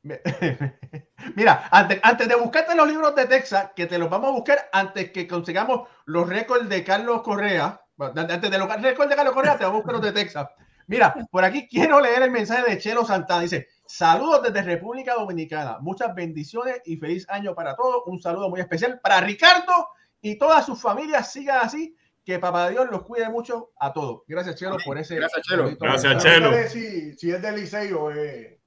[1.37, 4.69] Mira, antes, antes, de buscarte los libros de Texas, que te los vamos a buscar
[4.73, 9.57] antes que consigamos los récords de Carlos Correa, antes de los récords de Carlos Correa,
[9.57, 10.49] te vamos a buscar los de Texas.
[10.89, 13.43] Mira, por aquí quiero leer el mensaje de Chelo Santana.
[13.43, 15.79] Dice: Saludos desde República Dominicana.
[15.81, 18.03] Muchas bendiciones y feliz año para todos.
[18.07, 19.89] Un saludo muy especial para Ricardo
[20.23, 21.31] y todas sus familias.
[21.33, 21.95] Sigan así.
[22.25, 24.23] Que papá Dios los cuide mucho a todos.
[24.29, 25.17] Gracias, Chelo, por ese.
[25.17, 25.77] Gracias, Chelo.
[25.79, 26.53] Gracias, Chelo.
[26.69, 28.59] Si, si es del Liceo o es,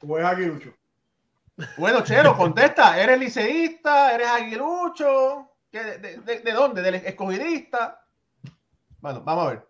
[0.00, 0.72] o es aguilucho.
[1.76, 2.98] Bueno, Chelo, contesta.
[3.02, 4.14] ¿Eres liceísta?
[4.14, 5.50] ¿Eres aguilucho?
[5.72, 6.80] ¿De, de, de dónde?
[6.80, 8.00] ¿Del escogidista?
[9.00, 9.68] Bueno, vamos a ver.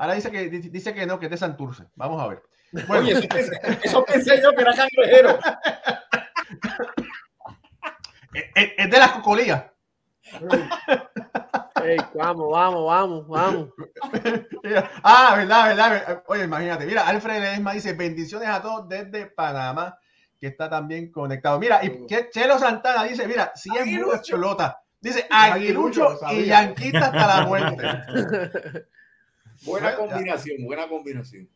[0.00, 1.84] Ahora dice que, dice que no, que es de Santurce.
[1.94, 2.42] Vamos a ver.
[2.86, 3.04] Bueno.
[3.04, 3.28] Oye,
[3.82, 5.38] eso pensé, yo que era cangrejero.
[8.54, 9.64] es, de las cocolías.
[12.14, 13.68] Vamos, vamos, vamos, vamos.
[15.02, 16.24] ah, verdad, verdad.
[16.26, 16.86] Oye, imagínate.
[16.86, 19.98] Mira, Alfred Ledesma dice bendiciones a todos desde Panamá,
[20.38, 21.58] que está también conectado.
[21.58, 24.82] Mira, y que Chelo Santana dice, mira, si es muy explota.
[25.00, 27.76] Dice Aguilucho y Yanquita hasta la muerte.
[29.64, 31.48] buena combinación, buena combinación.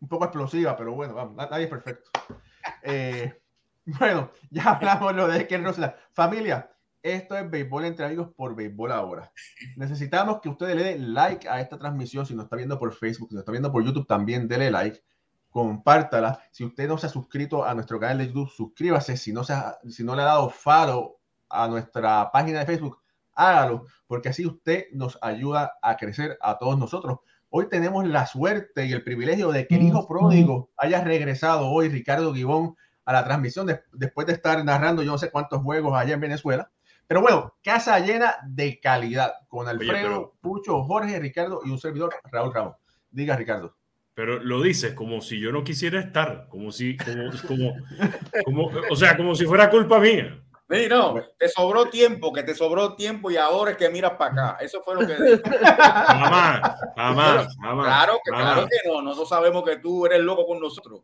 [0.00, 2.10] Un poco explosiva, pero bueno, vamos, nadie es perfecto.
[2.82, 3.40] Eh,
[3.84, 6.70] bueno, ya hablamos lo de que no la familia.
[7.02, 9.32] Esto es Béisbol entre amigos por Béisbol ahora.
[9.76, 12.24] Necesitamos que ustedes le den like a esta transmisión.
[12.24, 15.02] Si nos está viendo por Facebook, si nos está viendo por YouTube, también dele like.
[15.50, 16.40] Compártala.
[16.52, 19.16] Si usted no se ha suscrito a nuestro canal de YouTube, suscríbase.
[19.16, 19.54] Si no, se
[19.88, 21.18] si no le ha dado follow
[21.50, 23.02] a nuestra página de Facebook,
[23.34, 27.18] hágalo, porque así usted nos ayuda a crecer a todos nosotros.
[27.50, 31.88] Hoy tenemos la suerte y el privilegio de que el hijo pródigo haya regresado hoy,
[31.88, 36.14] Ricardo Gibón, a la transmisión después de estar narrando yo no sé cuántos juegos allá
[36.14, 36.70] en Venezuela.
[37.12, 42.54] Pero bueno, casa llena de calidad, con Alfredo, Pucho, Jorge, Ricardo y un servidor, Raúl
[42.54, 42.76] Ramos.
[43.10, 43.76] Diga, Ricardo.
[44.14, 47.76] Pero lo dices como si yo no quisiera estar, como si, como, como,
[48.46, 50.42] como o sea, como si fuera culpa mía.
[50.70, 54.32] Sí, no, te sobró tiempo, que te sobró tiempo y ahora es que miras para
[54.32, 54.64] acá.
[54.64, 55.12] Eso fue lo que
[55.44, 57.86] Jamás, jamás, jamás.
[57.88, 59.02] Claro que, jamás, claro que no.
[59.02, 61.02] Nosotros sabemos que tú eres loco con nosotros.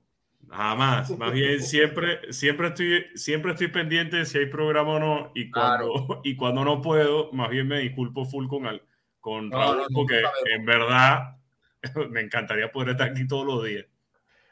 [0.50, 1.16] Jamás.
[1.18, 5.32] Más bien, siempre, siempre, estoy, siempre estoy pendiente de si hay programa o no.
[5.34, 8.82] Y cuando, y cuando no puedo, más bien me disculpo full con, al,
[9.20, 11.36] con No, Raúl, no, porque no en verdad
[12.10, 13.86] me encantaría poder estar aquí todos los días.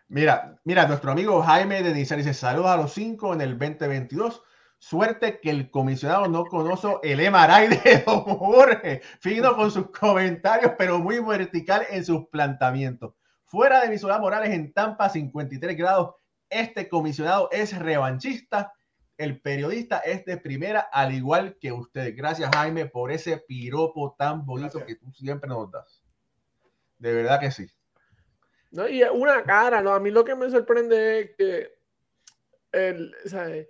[0.08, 4.42] Mira, mira, nuestro amigo Jaime de Nizar dice saludos a los cinco en el 2022.
[4.78, 10.72] Suerte que el comisionado no conoce el MRI de Don Jorge, fino con sus comentarios,
[10.78, 13.14] pero muy vertical en sus planteamientos.
[13.46, 16.14] Fuera de Misola Morales en Tampa, 53 grados.
[16.50, 18.72] Este comisionado es revanchista.
[19.16, 22.14] El periodista es de primera, al igual que usted.
[22.16, 24.98] Gracias, Jaime, por ese piropo tan bonito Gracias.
[24.98, 26.02] que tú siempre nos das.
[26.98, 27.66] De verdad que sí.
[28.72, 28.86] ¿no?
[28.88, 29.94] Y una cara, ¿no?
[29.94, 31.78] A mí lo que me sorprende es que
[32.72, 33.68] el, ¿sabes?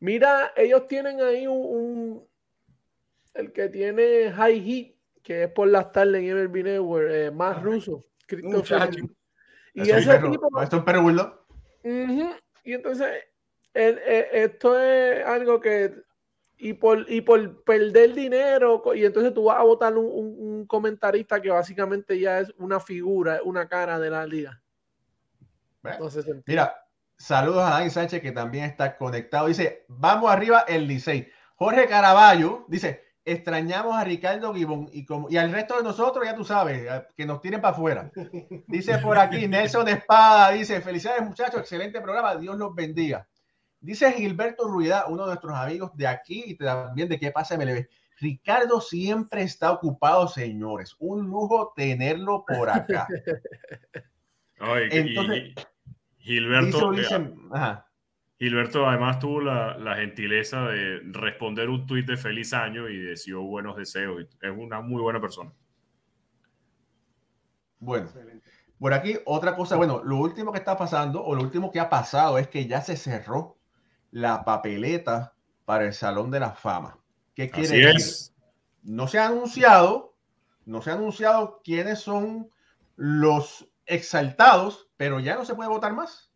[0.00, 2.28] mira, ellos tienen ahí un, un-
[3.34, 7.62] el que tiene High Heat, que es por las tardes en MLB Network, eh, más
[7.62, 8.06] ruso.
[8.26, 8.90] Christopher.
[9.74, 11.46] Y Esto es un ese perro- tipo, esto es un perro bulldog.
[11.84, 12.30] Ujú.
[12.64, 13.06] Y entonces,
[13.74, 15.94] el- eh, esto es algo que,
[16.58, 20.66] y por, y por perder dinero, y entonces tú vas a votar un, un- un
[20.66, 24.62] comentarista que básicamente ya es una figura, una cara de la liga.
[25.82, 26.74] Bueno, No Mira,
[27.16, 29.46] saludos a Dani Sánchez que también está conectado.
[29.46, 31.30] Dice, vamos arriba el Licey.
[31.56, 36.34] Jorge Caraballo dice, extrañamos a Ricardo Gibón y, como, y al resto de nosotros, ya
[36.34, 38.10] tú sabes, que nos tiren para afuera.
[38.66, 43.26] Dice por aquí Nelson Espada, dice, felicidades muchachos, excelente programa, Dios los bendiga.
[43.80, 47.86] Dice Gilberto Ruida, uno de nuestros amigos de aquí y también de qué pasa MLB.
[48.18, 50.96] Ricardo siempre está ocupado, señores.
[50.98, 53.06] Un lujo tenerlo por acá.
[54.58, 55.54] No, y- y- Entonces, y
[56.24, 57.85] Gilberto, Dice eh, Ulises- ajá.
[58.38, 63.42] Gilberto además tuvo la, la gentileza de responder un tuit de feliz año y deseó
[63.42, 64.26] buenos deseos.
[64.40, 65.52] Es una muy buena persona.
[67.78, 68.50] Bueno, Excelente.
[68.78, 71.88] Por aquí, otra cosa, bueno, lo último que está pasando, o lo último que ha
[71.88, 73.56] pasado, es que ya se cerró
[74.10, 76.98] la papeleta para el Salón de la Fama.
[77.34, 77.96] ¿Qué quiere Así decir?
[77.96, 78.34] es.
[78.82, 80.14] No se ha anunciado,
[80.66, 82.50] no se ha anunciado quiénes son
[82.96, 86.30] los exaltados, pero ya no se puede votar más.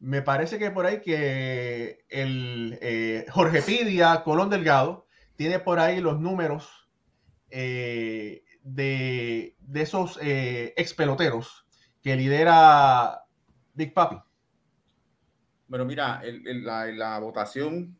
[0.00, 6.00] Me parece que por ahí que el eh, Jorge Pidia, Colón Delgado, tiene por ahí
[6.00, 6.88] los números
[7.50, 11.66] eh, de, de esos eh, ex peloteros
[12.02, 13.24] que lidera
[13.74, 14.16] Big Papi.
[15.68, 17.96] Bueno, mira, el- la, votación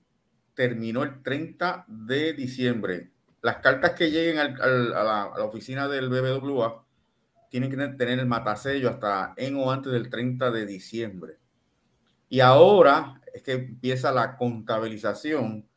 [0.55, 3.11] terminó el 30 de diciembre.
[3.43, 6.85] Las cartas que lleguen a, la, a la oficina del BBWA
[7.51, 11.37] tienen que tener el matasello hasta en o antes del 30 de diciembre.
[12.31, 15.69] Y ahora es que empieza la contabilización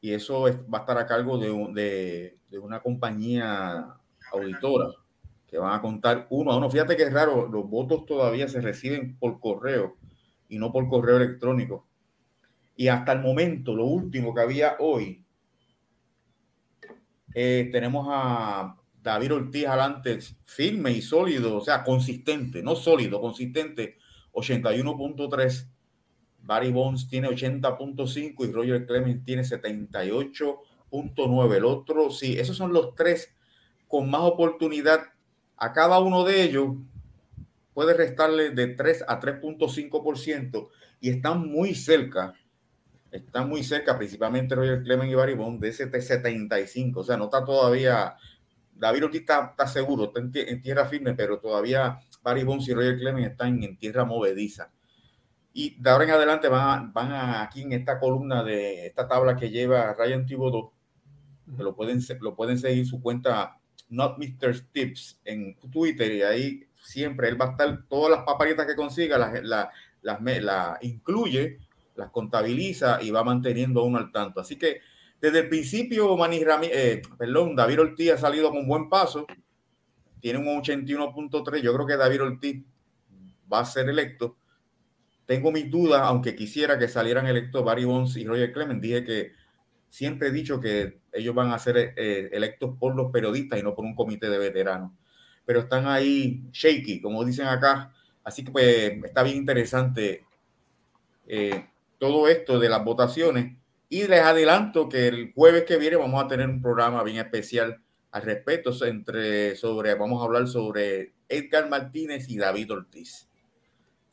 [0.00, 3.96] y eso es- va a estar a cargo de, un- de- de una compañía
[4.32, 4.88] auditora
[5.46, 6.70] que van a contar uno a uno.
[6.70, 9.96] Fíjate que es raro, los votos todavía se reciben por correo
[10.48, 11.86] y no por correo electrónico.
[12.76, 15.24] Y hasta el momento, lo último que había hoy,
[17.34, 23.98] eh, tenemos a David Ortiz adelante, firme y sólido, o sea, consistente, no sólido, consistente,
[24.32, 25.68] 81.3.
[26.42, 31.54] Barry Bonds tiene 80.5 y Roger Clemens tiene 78.9.
[31.54, 33.34] El otro, sí, esos son los tres
[33.86, 35.02] con más oportunidad.
[35.56, 36.74] A cada uno de ellos
[37.74, 40.68] puede restarle de 3 a 3.5%
[41.00, 42.34] y están muy cerca.
[43.10, 47.00] Están muy cerca, principalmente Roger Clemens y Barry Bonds, de ese de 75.
[47.00, 48.16] O sea, no está todavía.
[48.72, 52.98] David Ortiz está, está seguro, está en tierra firme, pero todavía Barry Bonds y Roger
[52.98, 54.70] Clemens están en tierra movediza.
[55.52, 59.08] Y de ahora en adelante van, a- van a- aquí en esta columna de esta
[59.08, 60.72] tabla que lleva Ryan Thibodeau,
[61.56, 63.56] que lo pueden, lo pueden seguir su cuenta
[63.88, 64.60] Not Mr.
[64.72, 69.18] Tips en Twitter y ahí siempre él va a estar, todas las paparitas que consiga,
[69.18, 69.66] las, las,
[70.02, 71.58] las, las incluye,
[71.96, 74.40] las contabiliza y va manteniendo a uno al tanto.
[74.40, 74.80] Así que
[75.20, 79.26] desde el principio, Manny Ramí- eh, perdón, David Ortiz ha salido con buen paso,
[80.20, 82.64] tiene un 81.3, yo creo que David Ortiz
[83.52, 84.36] va a ser electo.
[85.26, 88.80] Tengo mis dudas, aunque quisiera que salieran electos Barry Bonds y Roger Clemens.
[88.80, 89.32] Dije que
[89.88, 93.74] siempre he dicho que ellos van a ser eh, electos por los periodistas y no
[93.74, 94.92] por un comité de veteranos.
[95.44, 97.92] Pero están ahí shaky, como dicen acá.
[98.24, 100.24] Así que pues está bien interesante
[101.26, 101.66] eh,
[101.98, 103.56] todo esto de las votaciones.
[103.88, 107.80] Y les adelanto que el jueves que viene vamos a tener un programa bien especial
[108.12, 113.28] al respecto entre sobre vamos a hablar sobre Edgar Martínez y David Ortiz.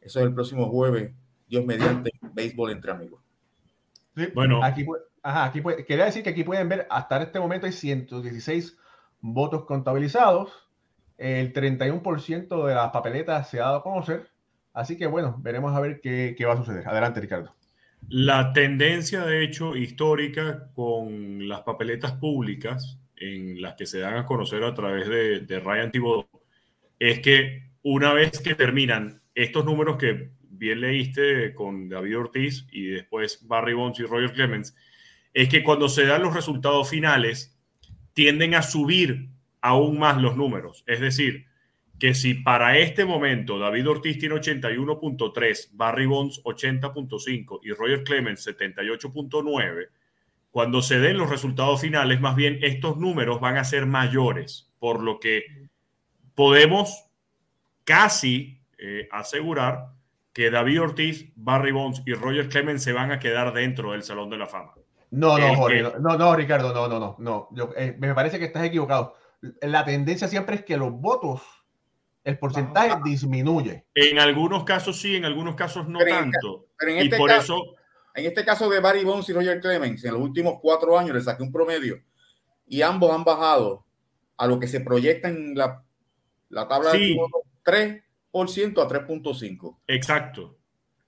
[0.01, 1.11] Eso es el próximo jueves,
[1.47, 3.21] Dios mediante, béisbol entre amigos.
[4.15, 4.63] Sí, Bueno.
[4.63, 7.71] aquí, pu- ajá, aquí puede- quería decir que aquí pueden ver hasta este momento hay
[7.73, 8.77] 116
[9.19, 10.51] votos contabilizados.
[11.17, 14.29] El 31% de las papeletas se ha dado a conocer.
[14.73, 16.87] Así que bueno, veremos a ver qué, qué va a suceder.
[16.87, 17.55] Adelante, Ricardo.
[18.09, 24.25] La tendencia, de hecho, histórica con las papeletas públicas en las que se dan a
[24.25, 26.27] conocer a través de, de Ryan Thibodeau
[26.99, 32.87] es que una vez que terminan estos números que bien leíste con David Ortiz y
[32.87, 34.75] después Barry Bonds y Roger Clemens,
[35.33, 37.55] es que cuando se dan los resultados finales
[38.13, 39.29] tienden a subir
[39.61, 40.83] aún más los números.
[40.87, 41.45] Es decir,
[41.99, 48.47] que si para este momento David Ortiz tiene 81.3, Barry Bonds 80.5 y Roger Clemens
[48.47, 49.89] 78.9,
[50.51, 55.01] cuando se den los resultados finales, más bien estos números van a ser mayores, por
[55.03, 55.43] lo que
[56.35, 57.05] podemos
[57.83, 59.89] casi eh, asegurar
[60.33, 64.29] que David Ortiz, Barry Bonds y Roger Clemens se van a quedar dentro del Salón
[64.29, 64.73] de la Fama.
[65.09, 67.47] No, no, Es Jorge, que- no, no, no, Ricardo, no, no, no, no.
[67.51, 69.15] Yo, eh, me parece que estás equivocado.
[69.61, 71.41] La tendencia siempre es que los votos,
[72.23, 73.85] el porcentaje disminuye.
[73.95, 76.65] En algunos casos sí, en algunos casos no Pero en- tanto.
[76.77, 77.75] Pero en Y este, por caso, eso
[78.17, 81.21] en este caso de Barry Bonds y Roger Clemens, en los últimos cuatro años le
[81.21, 82.01] saqué un promedio
[82.67, 83.85] y ambos han bajado
[84.37, 85.83] a lo que se proyecta en la,
[86.49, 86.99] la tabla Sí.
[86.99, 89.77] de pivotos, 3% a 3.5.
[89.87, 90.57] Exacto.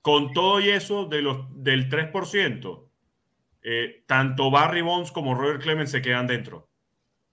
[0.02, 2.88] Con todo y eso de los, del 3%,
[3.64, 6.70] eh, tanto Barry Bonds como Roger Clemens se quedan dentro.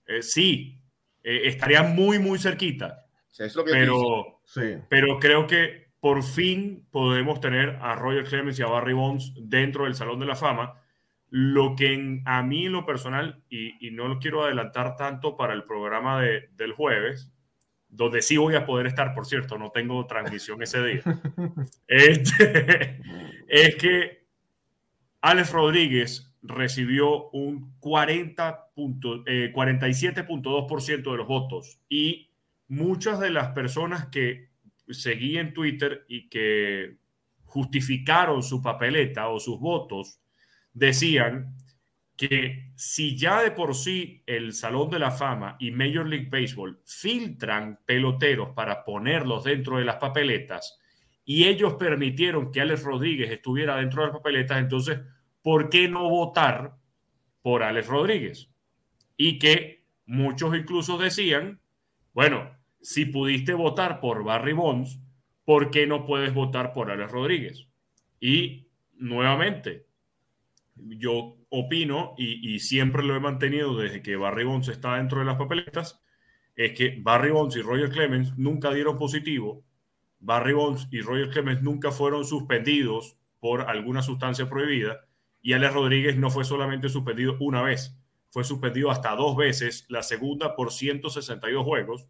[0.07, 0.81] Eh, sí,
[1.23, 3.07] eh, estarían muy, muy cerquita,
[3.39, 4.79] es lo que pero, Sí.
[4.89, 9.83] pero creo que por fin podemos tener a Roger Clemens y a Barry Bonds dentro
[9.87, 10.81] del Salón de la Fama.
[11.31, 15.37] Lo que en- a mí en lo personal, y, y no lo quiero adelantar tanto
[15.37, 17.33] para el programa de- del jueves,
[17.89, 21.03] donde sí voy a poder estar, por cierto, no tengo transmisión ese día.
[21.89, 23.01] Este,
[23.49, 24.27] es que
[25.23, 32.31] Alex Rodríguez recibió un 40 punto- eh, 47.2% de los votos y
[32.69, 34.55] muchas de las personas que
[34.91, 36.97] seguí en Twitter y que
[37.45, 40.21] justificaron su papeleta o sus votos
[40.73, 41.57] decían
[42.17, 46.81] que si ya de por sí el Salón de la Fama y Major League Baseball
[46.85, 50.79] filtran peloteros para ponerlos dentro de las papeletas
[51.29, 55.01] y ellos permitieron que Alex Rodríguez estuviera dentro de las papeletas, entonces,
[55.43, 56.77] ¿por qué no votar
[57.43, 58.49] por Alex Rodríguez?
[59.17, 61.61] Y que muchos incluso decían,
[62.13, 62.56] bueno,
[62.87, 65.01] si pudiste votar por Barry Bonds,
[65.45, 67.67] ¿por qué no puedes votar por Alex Rodríguez?
[68.21, 69.89] Y nuevamente,
[70.77, 75.35] yo opino, y, siempre lo he mantenido desde que Barry Bonds está dentro de las
[75.35, 76.01] papeletas,
[76.55, 79.65] es que Barry Bonds y Roger Clemens nunca dieron positivo.
[80.21, 85.09] Barry Bonds y Roger Clemens nunca fueron suspendidos por alguna sustancia prohibida.
[85.43, 87.99] Y Alex Rodríguez no fue solamente suspendido una vez,
[88.31, 92.07] fue suspendido hasta dos veces, la segunda por 162 juegos.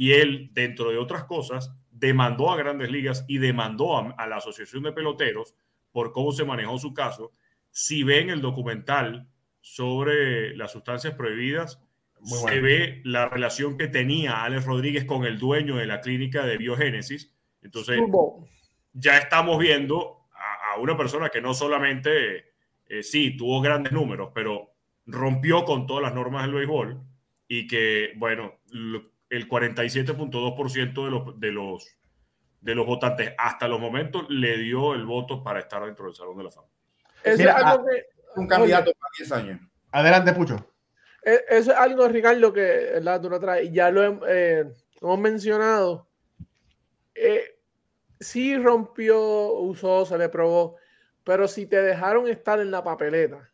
[0.00, 4.36] Y él, dentro de otras cosas, demandó a grandes ligas y demandó a, a la
[4.36, 5.54] Asociación de Peloteros
[5.92, 7.32] por cómo se manejó su caso
[7.70, 9.28] si ven el documental
[9.60, 11.82] sobre las sustancias prohibidas,
[12.18, 12.62] Muy se bueno.
[12.62, 17.34] ve la relación que tenía Alex Rodríguez con el dueño de la clínica de biogénesis.
[17.60, 18.00] Entonces,
[18.94, 22.54] ya estamos viendo a, a una persona que no solamente,
[22.86, 24.72] eh, sí, tuvo grandes números, pero
[25.04, 27.00] rompió con todas las normas del béisbol
[27.46, 31.96] y que, bueno, lo- el 47.2% de los, de, los,
[32.60, 36.36] de los votantes hasta los momentos le dio el voto para estar dentro del Salón
[36.36, 36.66] de la Fama.
[37.24, 38.04] Eso Mira, es algo que-
[38.36, 39.60] Un candidato para 10 años.
[39.92, 40.56] Adelante, Pucho.
[41.24, 43.20] Eh, Eso es algo, Ricardo, que ¿verdad?
[43.20, 43.68] tú traes.
[43.68, 46.08] y Ya lo eh, hemos mencionado.
[47.14, 47.58] Eh,
[48.18, 50.76] sí rompió, usó, se le probó,
[51.24, 53.50] pero si te dejaron estar en la papeleta,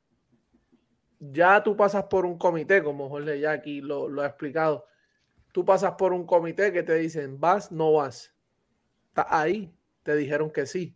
[1.18, 4.86] ya tú pasas por un comité, como Jorge ya aquí lo, lo ha explicado.
[5.56, 8.30] Tú pasas por un comité que te dicen, vas, no vas.
[9.08, 10.94] Está ahí, te dijeron que sí.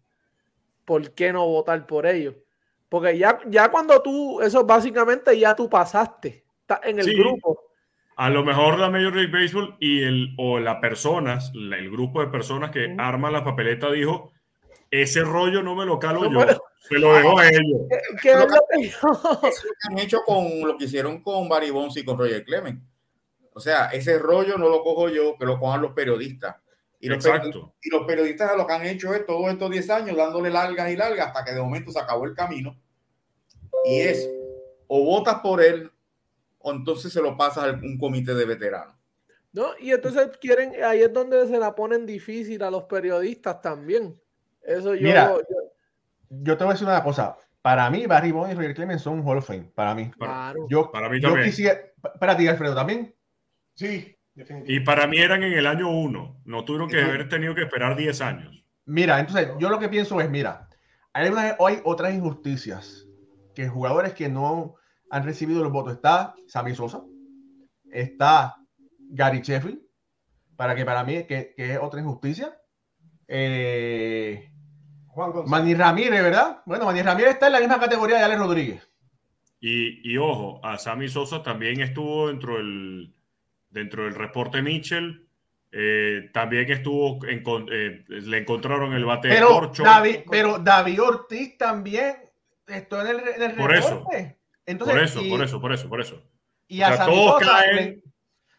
[0.85, 2.35] ¿Por qué no votar por ellos?
[2.91, 7.15] Porque ya, ya cuando tú, eso básicamente ya tú pasaste, estás en el Sí.
[7.19, 7.73] grupo.
[8.17, 12.21] A lo mejor la Major League Baseball y el, o las personas, la- el grupo
[12.21, 12.97] de personas que Ujú.
[13.01, 14.31] arman la papeleta dijo,
[14.91, 17.81] ese rollo no me lo calo No yo, se lo dejo a ellos.
[17.89, 19.49] ¿Qué, qué es lo que yo- Eso lo que
[19.89, 22.83] han hecho con lo que hicieron con Barry Bonds y con Roger Clemens.
[23.61, 26.57] O sea, ese rollo no lo cojo yo, que lo cojan los periodistas.
[26.99, 27.75] Y los, periodistas, Exacto.
[27.83, 30.97] y los periodistas lo que han hecho es todos estos 10 años dándole largas y
[30.97, 32.75] largas hasta que de momento se acabó el camino.
[33.85, 34.31] Y es
[34.87, 35.91] o votas por él
[36.59, 38.95] o entonces se lo pasas a un comité de veteranos.
[39.53, 39.67] ¿No?
[39.79, 44.19] Y entonces quieren, ahí es donde se la ponen difícil a los periodistas también.
[44.63, 45.35] Eso yo, Mira.
[45.35, 45.43] yo-
[46.31, 47.37] Yo te voy a decir una cosa.
[47.63, 49.71] para mí, Barry Bonds y Roger Clemens son Hall of Fame.
[49.75, 50.11] Para mí.
[50.19, 50.67] Claro.
[50.71, 51.49] Yo, Para mí yo también.
[51.51, 51.79] quisiera.
[52.19, 53.15] Para ti, Alfredo, también.
[53.81, 54.73] Sí, definitivamente.
[54.75, 56.43] Y para mí eran en el año 1.
[56.45, 58.63] No tuvieron que haber tenido que esperar 10 años.
[58.85, 60.69] Mira, entonces, yo lo que pienso es: mira,
[61.15, 63.09] hay, hay otras injusticias
[63.55, 64.75] que jugadores que no
[65.09, 65.95] han recibido los votos.
[65.95, 67.03] Está Sammy Sosa,
[67.91, 68.57] está
[68.99, 69.81] Gary Sheffield,
[70.57, 72.55] para que para mí que, que es otra injusticia.
[73.29, 74.53] Eh,
[75.07, 75.51] Juan González.
[75.51, 76.61] Manny Ramírez, ¿verdad?
[76.67, 78.91] Bueno, Manny Ramírez está en la misma categoría de Alex Rodríguez.
[79.59, 83.15] Y, y ojo, a Sammy Sosa también estuvo dentro del,
[83.71, 85.27] dentro del reporte Mitchell.
[85.73, 89.85] Eh, también estuvo, en, con- eh, le encontraron el bate de corcho.
[89.85, 92.17] David, pero David Ortiz también
[92.67, 94.05] esto en el, en el Por eso.
[94.67, 96.23] Entonces, por eso, y, por eso, por eso, por eso.
[96.67, 98.03] Y a sea, Sammy todos Sosa, caen- le,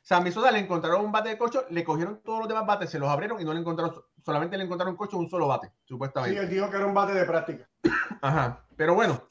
[0.02, 2.98] Sammy Sosa le encontraron un bate de cocho, le cogieron todos los demás bates, se
[3.00, 3.94] los abrieron y no le encontraron,
[4.26, 6.40] solamente le encontraron cocho un solo bate, Sí, supuestamente.
[6.40, 7.70] él dijo que era un bate de práctica.
[8.22, 8.66] Ajá.
[8.78, 9.28] Pero bueno,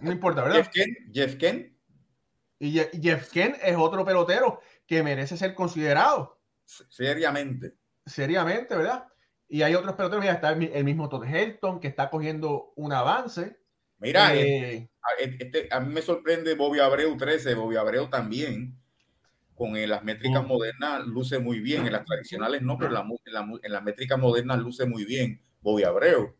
[0.00, 0.56] no importa, ¿verdad?
[0.58, 1.76] Jeff Ken, Jeff Ken,
[2.58, 7.74] Y Je- Jeff Kent es otro pelotero que merece ser considerado seriamente.
[8.04, 9.06] seriamente, ¿verdad?
[9.48, 12.72] Y hay otros peloteros, ya está el, mi- el mismo Todd Helton que está cogiendo
[12.76, 13.58] un avance.
[13.98, 18.76] Mira, Eh, a- este- a mí me sorprende Bobby Abreu 13, Bobby Abreu también,
[19.54, 20.48] con eh, las métricas Mm.
[20.48, 23.82] modernas luce muy bien, en las tradicionales no, pero en, la en la en las
[23.82, 26.34] métricas modernas luce muy bien Bobby Abreu.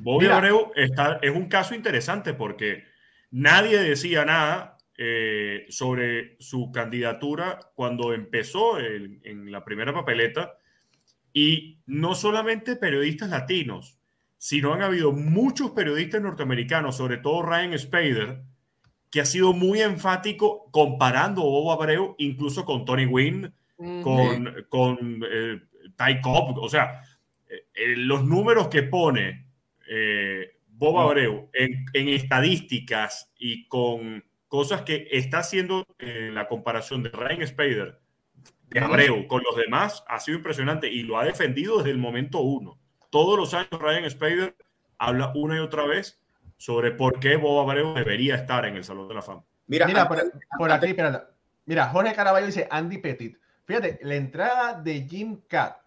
[0.00, 0.38] Bobby Mira.
[0.38, 2.84] Abreu está, es un caso interesante porque
[3.30, 10.58] nadie decía nada eh, sobre su candidatura cuando empezó en, en la primera papeleta.
[11.32, 13.98] Y no solamente periodistas latinos,
[14.36, 18.42] sino han habido muchos periodistas norteamericanos, sobre todo Ryan Spader,
[19.10, 25.22] que ha sido muy enfático comparando a Bob Abreu incluso con Tony Wynn, con, con
[25.30, 25.60] eh,
[25.96, 26.58] Ty Cobb.
[26.58, 27.02] O sea,
[27.48, 29.46] eh, eh, los números que pone
[29.88, 37.02] eh, Bob Abreu en, en estadísticas y con cosas que está haciendo eh, la comparación
[37.02, 37.98] de Ryan Spader
[38.68, 42.40] de Abreu con los demás ha sido impresionante y lo ha defendido desde el momento
[42.40, 42.78] uno.
[43.08, 44.54] Todos los años Ryan Spader
[44.98, 46.20] habla una y otra vez
[46.58, 49.42] sobre por qué Bob Abreu debería estar en el Salón de la Fama.
[49.68, 51.32] Mira, Mira, antes- por, por aquí, espérate.
[51.64, 53.38] Mira, Jorge Caraballo dice Andy Petit.
[53.64, 55.78] Fíjate, la entrada de Jim Cat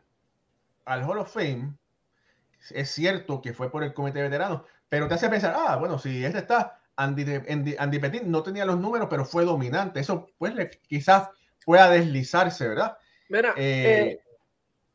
[0.85, 1.75] al Hall of Fame
[2.71, 5.99] es cierto que fue por el comité de veteranos, pero te hace pensar, ah, bueno,
[5.99, 9.99] si este está, Andy, Andy, Andy Petit no tenía los números, pero fue dominante.
[9.99, 11.29] Eso, pues, le- quizás
[11.65, 12.97] pueda deslizarse, ¿verdad?
[13.29, 14.19] Mira, Eh, eh,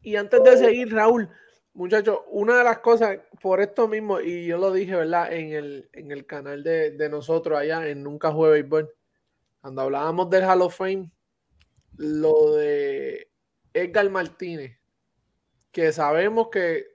[0.03, 1.29] y antes de seguir, Raúl,
[1.75, 5.33] muchachos, una de las cosas, por esto mismo, y yo lo dije, ¿verdad?
[5.33, 8.95] En el, en el canal de, de nosotros allá en Nunca Juega Béisbol,
[9.61, 11.11] cuando hablábamos del Hall of Fame,
[11.97, 13.29] lo de
[13.75, 14.79] Edgar Martínez,
[15.71, 16.87] que sabemos que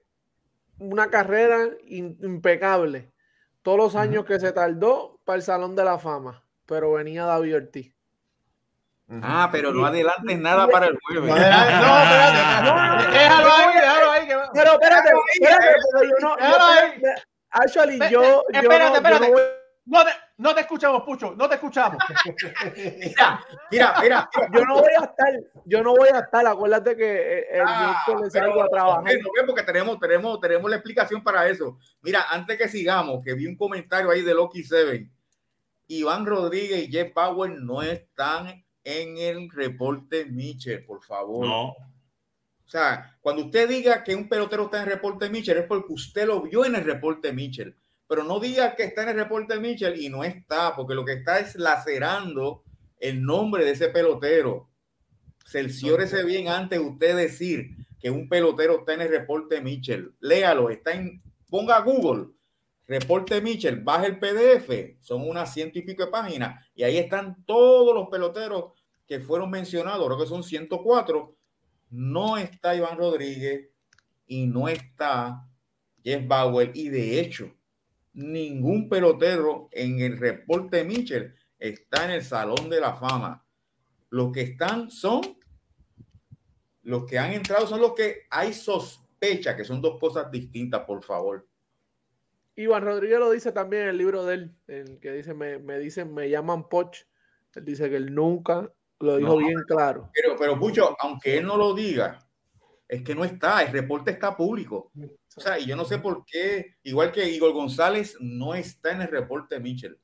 [0.79, 3.11] una carrera impecable,
[3.65, 7.55] todos los años que se tardó para el Salón de la Fama, pero venía David
[7.55, 7.91] Ortiz.
[9.23, 11.29] Ah, pero no adelantes nada para el jueves.
[11.29, 13.11] No, espérate, espérate.
[13.17, 14.27] Déjalo ahí, déjalo ahí.
[14.27, 14.35] que.
[14.53, 16.29] Pero espérate, espérate, porque yo no.
[16.29, 16.91] yo- Déjalo ahí.
[16.93, 18.21] espérate, Actually, Espérate, yo.
[18.21, 19.31] yo espérate, no- espérate.
[19.85, 19.99] no
[20.37, 21.97] No te, escuchamos, Pucho, no te escuchamos.
[22.75, 24.29] Mira, mira, mira.
[24.53, 25.33] yo no voy a estar,
[25.63, 29.01] yo no voy a estar, acuérdate que eh, el Ah, miércoles salgo a trabajar.
[29.03, 31.77] ok, no, porque tenemos, tenemos, tenemos la explicación para eso.
[32.01, 35.09] Mira, antes que sigamos, que vi un comentario ahí de Loki Seven.
[35.87, 41.45] Iván Rodríguez y Jeff Bauer no están en el reporte Mitchell, por favor.
[41.47, 41.75] No, O
[42.67, 46.25] sea, cuando usted diga que un pelotero está en el reporte Mitchell, es porque usted
[46.27, 47.73] lo vio en el reporte Mitchell.
[48.07, 51.13] Pero no diga que está en el reporte Mitchell y no está, porque lo que
[51.13, 52.63] está es lacerando
[52.99, 54.69] el nombre de ese pelotero.
[55.45, 60.13] Cerciórese bien antes de usted decir que un pelotero está en el reporte Mitchell.
[60.19, 62.27] Léalo, está en, ponga Google,
[62.87, 67.43] reporte Mitchell, baja el PDF, son unas ciento y pico de páginas, y ahí están
[67.45, 68.73] todos los peloteros
[69.07, 71.35] que fueron mencionados, creo que son 104.
[71.91, 73.69] No está Iván Rodríguez
[74.27, 75.47] y no está
[76.03, 77.51] Jeff Bauer, y de hecho,
[78.15, 83.45] ningún pelotero en el reporte Mitchell está en el Salón de la Fama.
[84.09, 85.21] Los que están son
[86.83, 91.03] los que han entrado son los que hay sospecha, que son dos cosas distintas, por
[91.03, 91.47] favor.
[92.55, 95.79] Iván Rodríguez lo dice también en el libro de él, el que dice, me, me
[95.79, 97.05] dicen, me llaman Poch.
[97.55, 99.37] Él dice que él nunca lo dijo No.
[99.37, 100.09] bien claro.
[100.13, 102.19] Pero, pero Pucho, aunque él no lo diga,
[102.87, 104.91] es que no está, el reporte está público.
[105.35, 109.01] O sea, y yo no sé por qué, igual que Igor González no está en
[109.01, 109.97] el reporte Mitchell.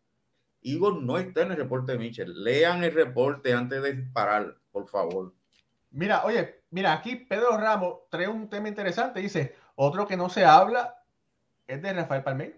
[0.63, 2.43] Igor no está en el reporte Mitchell.
[2.43, 5.33] Lean el reporte antes de parar, por favor.
[5.91, 9.19] Mira, oye, mira, aquí Pedro Ramos trae un tema interesante.
[9.19, 10.95] Dice, otro que no se habla
[11.67, 12.57] es de Rafael Palmeiro.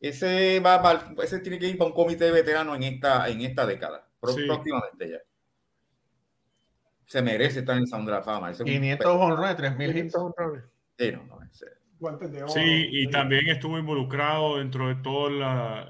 [0.00, 3.40] Ese, va, va- ese tiene que ir para un comité de veteranos en esta, en
[3.40, 4.46] esta década, Sí.
[4.46, 5.18] próximamente ya.
[7.06, 8.50] Se merece estar en el Sound de la Fama.
[8.50, 9.94] Ese es un 500 honrones, 3000 hits.
[9.94, 10.64] 500 honrones.
[10.98, 11.86] Sí, no, ese-.
[12.48, 15.32] Sí, y también estuvo involucrado dentro de todos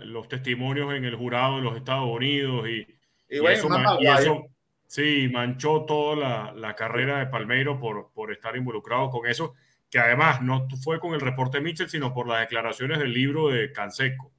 [0.05, 2.87] los testimonios en el jurado de los Estados Unidos y,
[3.29, 4.47] Y y bueno, y eso,
[4.87, 9.55] sí, manchó toda la, la carrera de Palmeiro por, por estar involucrado con eso,
[9.91, 13.73] que además no fue con el reporte Mitchell, sino por las declaraciones del libro de
[13.73, 14.33] Canseco.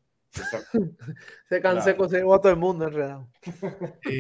[1.50, 3.28] Se Canseco se llevó a todo el mundo enredado.
[4.04, 4.20] Sí,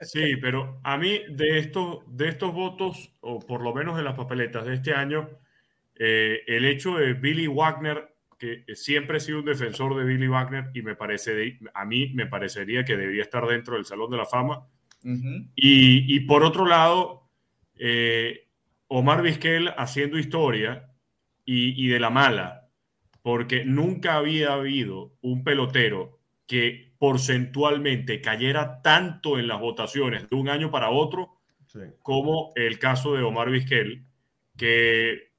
[0.00, 4.14] sí, pero a mí de estos, de estos votos, o por lo menos de las
[4.14, 5.28] papeletas de este año,
[5.96, 10.66] eh, el hecho de Billy Wagner, que siempre he sido un defensor de Billy Wagner
[10.72, 14.16] y me parece de- a mí me parecería que debería estar dentro del Salón de
[14.16, 14.64] la Fama.
[15.56, 17.28] Y, y por otro lado,
[17.76, 18.46] eh,
[18.88, 20.92] Omar Vizquel haciendo historia
[21.44, 22.67] y, y de la mala,
[23.28, 30.48] porque nunca había habido un pelotero que porcentualmente cayera tanto en las votaciones de un
[30.48, 31.34] año para otro
[31.66, 31.80] Sí.
[32.02, 34.06] como el caso de Omar Vizquel,
[34.56, 35.30] que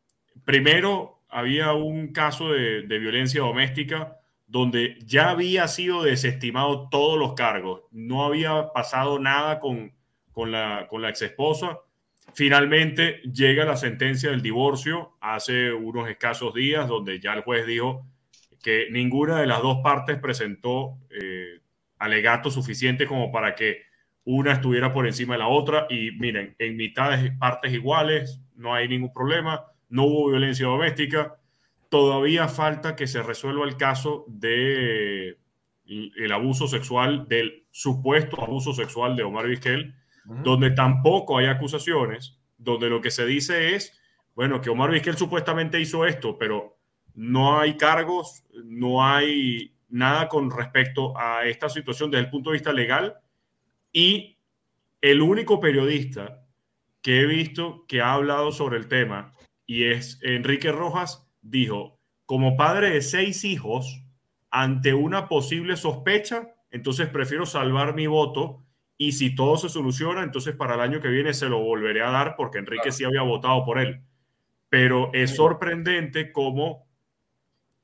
[0.45, 7.33] primero había un caso de, de violencia doméstica donde ya había sido desestimado todos los
[7.33, 9.95] cargos, no había pasado nada con,
[10.31, 11.79] con la, con la ex esposa.
[12.33, 18.05] Finalmente llega la sentencia del divorcio hace unos escasos días, donde ya el juez dijo
[18.61, 21.61] que ninguna de las dos partes presentó eh,
[21.97, 23.83] alegatos suficientes como para que
[24.23, 25.87] una estuviera por encima de la otra.
[25.89, 31.35] Y miren, en mitades partes iguales, no hay ningún problema, no hubo violencia doméstica.
[31.89, 35.37] Todavía falta que se resuelva el caso de
[35.89, 39.95] el abuso sexual, del supuesto abuso sexual de Omar Vizquel,
[40.43, 43.99] Donde tampoco hay acusaciones, donde lo que se dice es,
[44.35, 46.77] bueno, que Omar Vizquel supuestamente hizo esto, pero
[47.15, 52.55] no hay cargos, no hay nada con respecto a esta situación desde el punto de
[52.57, 53.17] vista legal.
[53.91, 54.37] Y
[55.01, 56.45] el único periodista
[57.01, 59.33] que he visto que ha hablado sobre el tema
[59.65, 64.03] y es Enrique Rojas, dijo, como padre de seis hijos,
[64.51, 68.63] ante una posible sospecha, entonces prefiero salvar mi voto
[69.01, 72.11] y si todo se soluciona, entonces para el año que viene se lo volveré a
[72.11, 74.01] dar porque Enrique sí había votado por él.
[74.67, 76.85] Pero es sorprendente cómo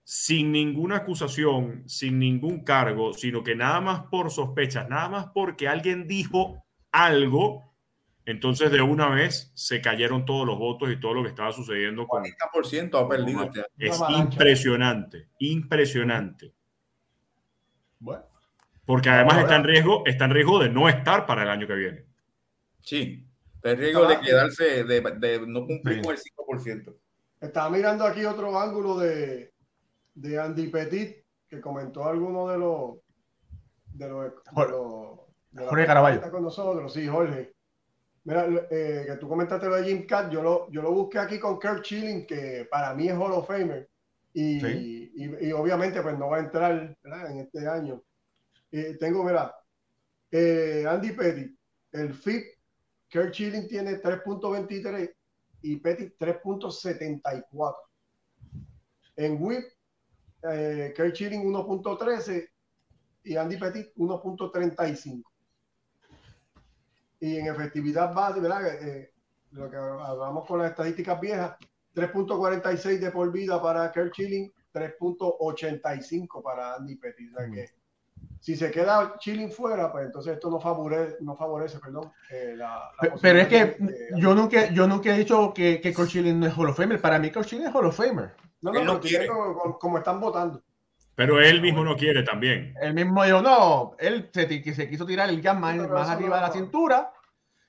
[0.04, 5.70] sin ninguna acusación, sin ningún cargo, sino que nada más por sospechas, nada más porque
[5.70, 7.74] alguien dijo algo,
[8.26, 12.06] entonces de una vez se cayeron todos los votos y todo lo que estaba sucediendo
[12.08, 12.26] con...
[12.26, 13.68] 40% ha perdido este año.
[13.78, 16.54] Es impresionante, impresionante.
[18.00, 18.35] Bueno,
[18.86, 21.74] Porque además está en riesgo, está en riesgo de no estar para el año que
[21.76, 22.06] viene.
[22.82, 23.28] Sí.
[23.56, 26.02] Está en riesgo de quedarse, de, de no cumplir Sí.
[26.04, 26.96] con el 5%.
[27.42, 29.52] Estaba mirando aquí otro ángulo de,
[30.14, 31.18] de Andy Petit,
[31.48, 32.96] que comentó alguno de los
[33.94, 35.20] de los, de Jorge- los-
[35.52, 36.16] de la Jorge persona Caraballo.
[36.20, 37.54] que está con nosotros, sí, Jorge.
[38.26, 41.40] Mira, eh, que tú comentaste lo de Jim Cat, yo lo, yo lo busqué aquí
[41.40, 43.88] con Kurt Schilling, que para mí es Hall of Famer.
[44.34, 45.12] Y, Sí.
[45.16, 47.32] y, y obviamente pues no va a entrar ¿verdad?
[47.32, 48.02] en este año.
[48.78, 49.56] Eh, tengo, mira,
[50.30, 51.58] eh, Andy Pettit,
[51.94, 52.44] el FIP,
[53.10, 55.16] Kurt Schilling tiene 3.23
[55.62, 57.74] y Pettit 3.74.
[59.16, 59.64] En WHIP,
[60.52, 62.50] eh, Kurt Schilling 1.13
[63.24, 65.24] y Andy Pettit 1.35.
[67.22, 68.84] Y en efectividad base, ¿verdad?
[68.84, 69.14] Eh,
[69.52, 71.56] lo que hablamos con las estadísticas viejas,
[71.94, 77.32] 3.46 de por vida para Kurt Schilling, 3.85 para Andy Pettit.
[77.34, 77.85] O sea que
[78.46, 82.92] si se queda Schilling fuera, pues entonces esto no favorece, no favorece perdón, eh, la,
[83.02, 86.10] la Pe- Pero es que de- yo nunca, yo nunca he dicho que, que Kurt
[86.10, 87.02] Schilling no es Hall of Famer.
[87.02, 88.36] Para mí, Kurt Schilling es Hall of Famer.
[88.62, 89.28] No, no, no pero quiere.
[89.80, 90.62] como, están votando.
[91.16, 92.76] Pero él mismo no quiere también.
[92.80, 96.42] Él mismo dijo, no, él se, se quiso tirar el jam más, más arriba de
[96.44, 97.12] la cintura.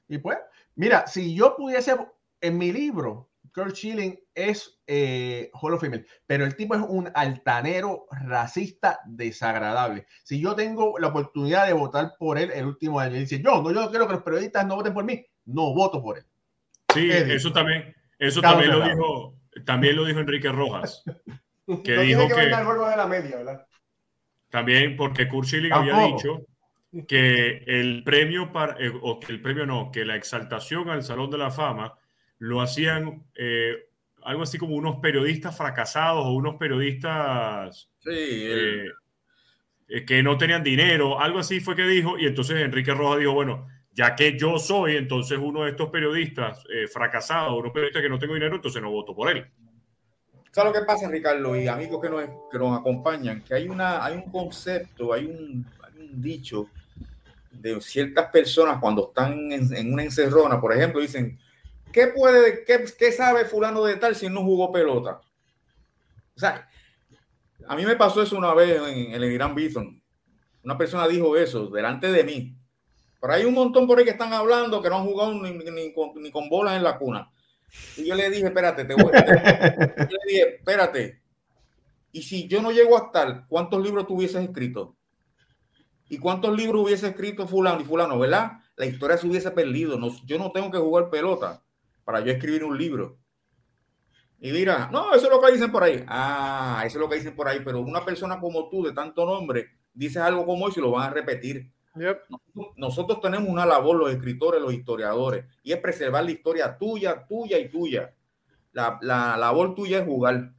[0.08, 0.36] Y pues,
[0.74, 1.96] mira, si yo pudiese,
[2.42, 7.10] en mi libro, Kurt Schilling es eh, Hall of Famer, pero el tipo es un
[7.14, 10.06] altanero racista desagradable.
[10.24, 13.62] Si yo tengo la oportunidad de votar por él el último año y dice, yo
[13.62, 16.24] no, yo no quiero que los periodistas no voten por mí, no voto por él.
[16.92, 19.34] Sí, eso también, eso Cabo también lo dijo,
[19.64, 21.02] también lo dijo Enrique Rojas.
[21.82, 23.66] Que no dijo que, que- de la media, ¿verdad?
[24.50, 26.46] También porque Kurt Schilling había dicho
[27.08, 31.28] que el premio para, eh, o que el premio no, que la exaltación al Salón
[31.28, 31.98] de la Fama
[32.38, 33.88] lo hacían eh,
[34.22, 38.86] algo así como unos periodistas fracasados o unos periodistas Sí, eh,
[39.88, 43.32] eh, que no tenían dinero, algo así fue que dijo, y entonces Enrique Rojas dijo,
[43.32, 48.08] bueno, ya que yo soy entonces uno de estos periodistas eh, fracasados, unos periodistas que
[48.08, 49.46] no tengo dinero, entonces no voto por él.
[50.50, 51.54] ¿Sabes lo que pasa, Ricardo?
[51.54, 55.66] Y amigos que nos, que nos acompañan, que hay, una, hay un concepto, hay un,
[55.82, 56.68] hay un dicho
[57.50, 61.38] de ciertas personas cuando están en, en, una encerrona, por ejemplo, dicen,
[61.92, 65.20] ¿qué puede, qué, sabe fulano de tal si no jugó pelota?
[66.34, 66.68] O sea,
[67.66, 70.02] a mí me pasó eso una vez en, el Irán Bison.
[70.62, 72.56] Una persona dijo eso delante de mí.
[73.20, 76.12] Pero hay un montón por ahí que están hablando que no han jugado ni, con,
[76.20, 77.30] ni con bolas en la cuna.
[77.96, 79.18] Y yo le dije, espérate, te voy, te,
[80.10, 81.22] yo le dije, espérate.
[82.12, 84.96] Y si yo no llego a estar, ¿cuántos libros tú escrito?
[86.08, 88.52] ¿Y cuántos libros hubiese escrito fulano y fulano, verdad?
[88.76, 89.98] La historia se hubiese perdido.
[89.98, 91.65] No, yo no tengo que jugar pelota
[92.06, 93.18] para yo escribir un libro.
[94.38, 96.04] Y mira, no, eso es lo que dicen por ahí.
[96.06, 97.60] Ah, eso es lo que dicen por ahí.
[97.64, 101.10] Pero una persona como tú, de tanto nombre, dices algo como eso y lo van
[101.10, 101.70] a repetir.
[101.96, 102.20] Yep.
[102.76, 107.58] Nosotros tenemos una labor, los escritores, los historiadores, y es preservar la historia tuya, tuya
[107.58, 108.14] y tuya.
[108.72, 110.52] La, la labor tuya es jugar.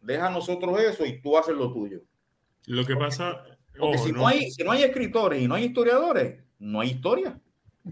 [0.00, 2.02] Deja a nosotros eso y tú haces lo tuyo.
[2.66, 3.44] Lo que pasa.
[3.78, 6.80] Porque ojo, si, no no- hay, si no hay escritores y no hay historiadores, no
[6.80, 7.40] hay historia.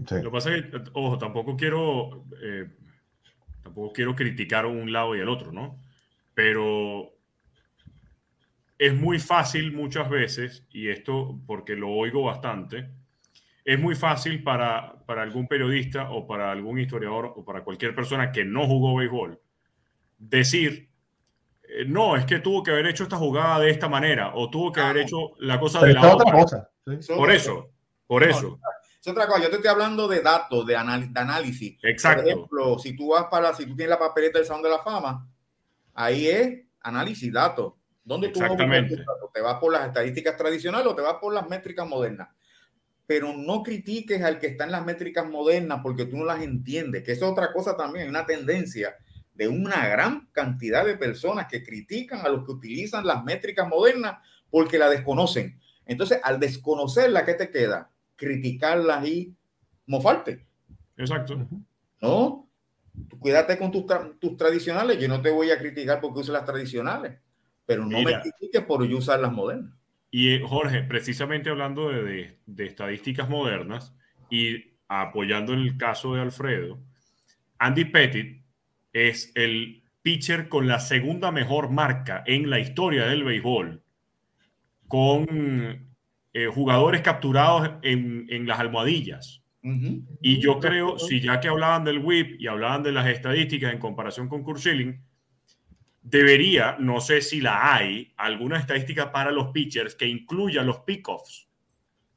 [0.07, 0.14] Sí.
[0.16, 2.68] Lo que pasa es que, ojo, tampoco quiero, eh,
[3.62, 5.82] tampoco quiero criticar un lado y el otro, ¿no?
[6.34, 7.11] Pero
[8.78, 12.91] es muy fácil muchas veces, y esto porque lo oigo bastante,
[13.64, 18.30] es muy fácil para, para algún periodista o para algún historiador o para cualquier persona
[18.32, 19.41] que no jugó béisbol
[20.16, 20.89] decir,
[21.62, 24.72] eh, no, es que tuvo que haber hecho esta jugada de esta manera o tuvo
[24.72, 26.43] que haber Ah, hecho la cosa Pero de la otra otra.
[26.43, 26.70] cosa.
[27.01, 27.12] ¿sí?
[27.14, 27.70] Por eso,
[28.07, 28.61] por No, eso.
[29.01, 29.42] Es otra cosa.
[29.42, 31.78] Yo te estoy hablando de datos, de, de análisis.
[31.82, 32.22] Exacto.
[32.22, 34.80] Por ejemplo, si tú vas para, si tú tienes la papeleta del Salón de la
[34.80, 35.28] Fama,
[35.94, 37.74] ahí es análisis, datos.
[38.05, 38.96] ¿Dónde tú vas Exactamente.
[38.96, 39.32] datos?
[39.32, 42.28] ¿Te vas por las estadísticas tradicionales o te vas por las métricas modernas?
[43.07, 47.03] Pero no critiques al que está en las métricas modernas porque tú no las entiendes,
[47.05, 48.96] que es otra cosa también, hay una tendencia
[49.34, 54.18] de una gran cantidad de personas que critican a los que utilizan las métricas modernas
[54.51, 55.61] porque la desconocen.
[55.86, 57.90] Entonces, al desconocerla, ¿qué te queda?
[58.18, 59.32] Criticarlas y
[59.86, 60.44] mofarte.
[60.96, 61.38] Exacto.
[62.02, 62.48] No,
[63.08, 64.98] tú cuídate con tus, tra- tus tradicionales.
[64.98, 67.16] Yo no te voy a criticar porque uses las tradicionales,
[67.64, 68.18] pero no Mira.
[68.18, 69.72] me critiques por yo usar las modernas.
[70.10, 73.94] Y eh, Jorge, precisamente hablando de, de- de estadísticas modernas
[74.28, 76.80] y apoyando el caso de Alfredo,
[77.58, 78.42] Andy Pettit
[78.92, 83.82] es el pitcher con la segunda mejor marca en la historia del béisbol,
[84.88, 85.88] con
[86.33, 89.43] eh, jugadores capturados en, en las almohadillas.
[90.22, 93.79] Y yo creo, si ya que hablaban del whip y hablaban de las estadísticas en
[93.79, 94.99] comparación con Kurt Schilling,
[96.01, 101.49] debería, no sé si la hay, alguna estadística para los pitchers que incluya los pickoffs,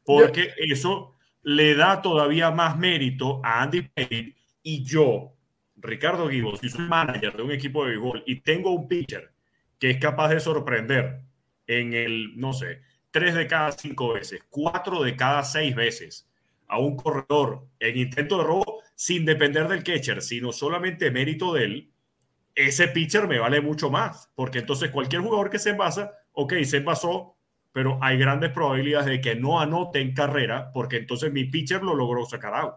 [0.05, 5.35] porque eso le da todavía más mérito a Andy Pettit y yo,
[5.75, 9.33] Ricardo Guibo, si soy manager de un equipo de béisbol y tengo un pitcher
[9.79, 11.21] que es capaz de sorprender
[11.65, 12.81] en el, no sé,
[13.11, 16.27] tres de cada cinco veces, cuatro de cada seis veces
[16.67, 21.63] a un corredor en intento de robo sin depender del catcher, sino solamente mérito de
[21.65, 21.91] él,
[22.55, 26.77] ese pitcher me vale mucho más, porque entonces cualquier jugador que se envasa, ok, se
[26.77, 27.35] envasó,
[27.73, 31.95] pero hay grandes probabilidades de que no anote en carrera, porque entonces mi pitcher lo
[31.95, 32.75] logró sacar out.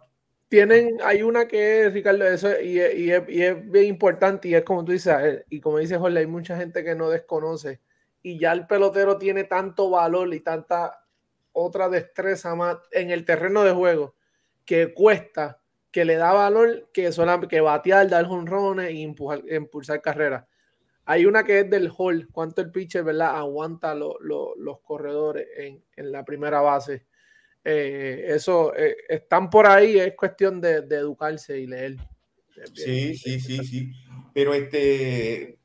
[0.48, 5.14] Tienen, hay una que es, Ricardo, eso, y, es- importante, y es como tú dices,
[5.20, 7.80] eh, y como dice Jorge, hay mucha gente que no desconoce,
[8.24, 11.04] y ya el pelotero tiene tanto valor y tanta
[11.52, 14.16] otra destreza más en el terreno de juego
[14.64, 15.60] que cuesta,
[15.92, 20.44] que le da valor que solamente que batear, dar jonrones y empujar, impulsar carreras.
[21.04, 23.36] Hay una que es del hall, cuánto el pitcher, ¿verdad?
[23.36, 27.04] Aguanta lo- lo- los corredores en, en la primera base.
[27.62, 31.96] Eh, eso, eh, están por ahí, es cuestión de, de educarse y leer.
[32.72, 33.92] Sí, sí, sí, sí.
[34.32, 35.58] Pero este,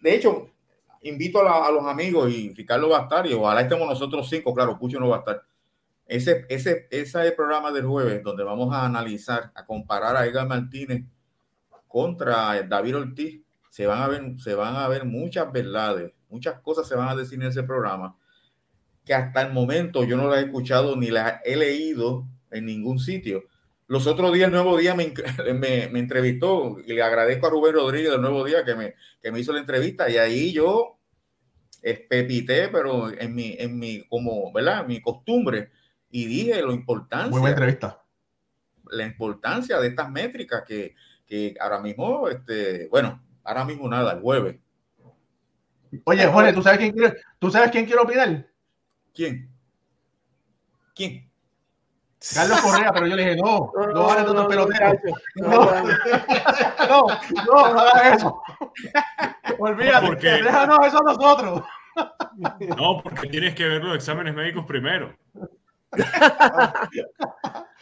[0.00, 0.51] de hecho,
[1.02, 4.28] invito a, la- a los amigos y Ricardo va a estar, y ojalá estemos nosotros
[4.28, 5.42] cinco, claro, Pucho no va a estar.
[6.06, 10.26] Ese, ese, ese es el programa del jueves donde vamos a analizar, a comparar a
[10.26, 11.04] Edgar Martínez
[11.88, 13.42] contra David Ortiz.
[13.70, 17.16] Se van a ver, se van a ver muchas verdades, muchas cosas se van a
[17.16, 18.16] decir en ese programa
[19.04, 22.98] que hasta el momento yo no las he escuchado ni las he leído en ningún
[22.98, 23.44] sitio.
[23.92, 25.12] Los otros días, el Nuevo Día me,
[25.52, 29.30] me, me entrevistó y le agradezco a Rubén Rodríguez del Nuevo Día que me, que
[29.30, 30.96] me hizo la entrevista y ahí yo
[31.82, 34.86] espepité, pero en mi, en mi, como, ¿verdad?
[34.86, 35.72] Mi costumbre
[36.10, 38.02] y dije lo Muy buena importancia, entrevista.
[38.92, 40.94] la importancia de estas métricas que,
[41.26, 44.58] que ahora mismo, este, bueno, ahora mismo nada, el jueves.
[46.04, 48.48] Oye, Jorge, ¿tú sabes quién quiere, ¿tú sabes quién quiere opinar?
[49.12, 49.50] ¿Quién?
[50.94, 51.30] ¿Quién?
[52.34, 54.94] Carlos Correa, pero yo le dije, no, no, hagas tantos peloteros.
[54.94, 55.82] muchacho, no, No.
[55.82, 55.82] no,
[56.88, 57.06] No,
[57.46, 58.42] no, no hagas eso.
[59.58, 61.62] Olvídate, Porque- déjanos eso a nosotros.
[62.76, 65.14] No, porque tienes que ver los exámenes médicos primero.
[65.92, 66.02] Aquí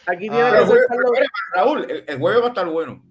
[0.07, 0.73] Ah, tiene que los-
[1.53, 3.01] Raúl, el, el jueves va a estar bueno.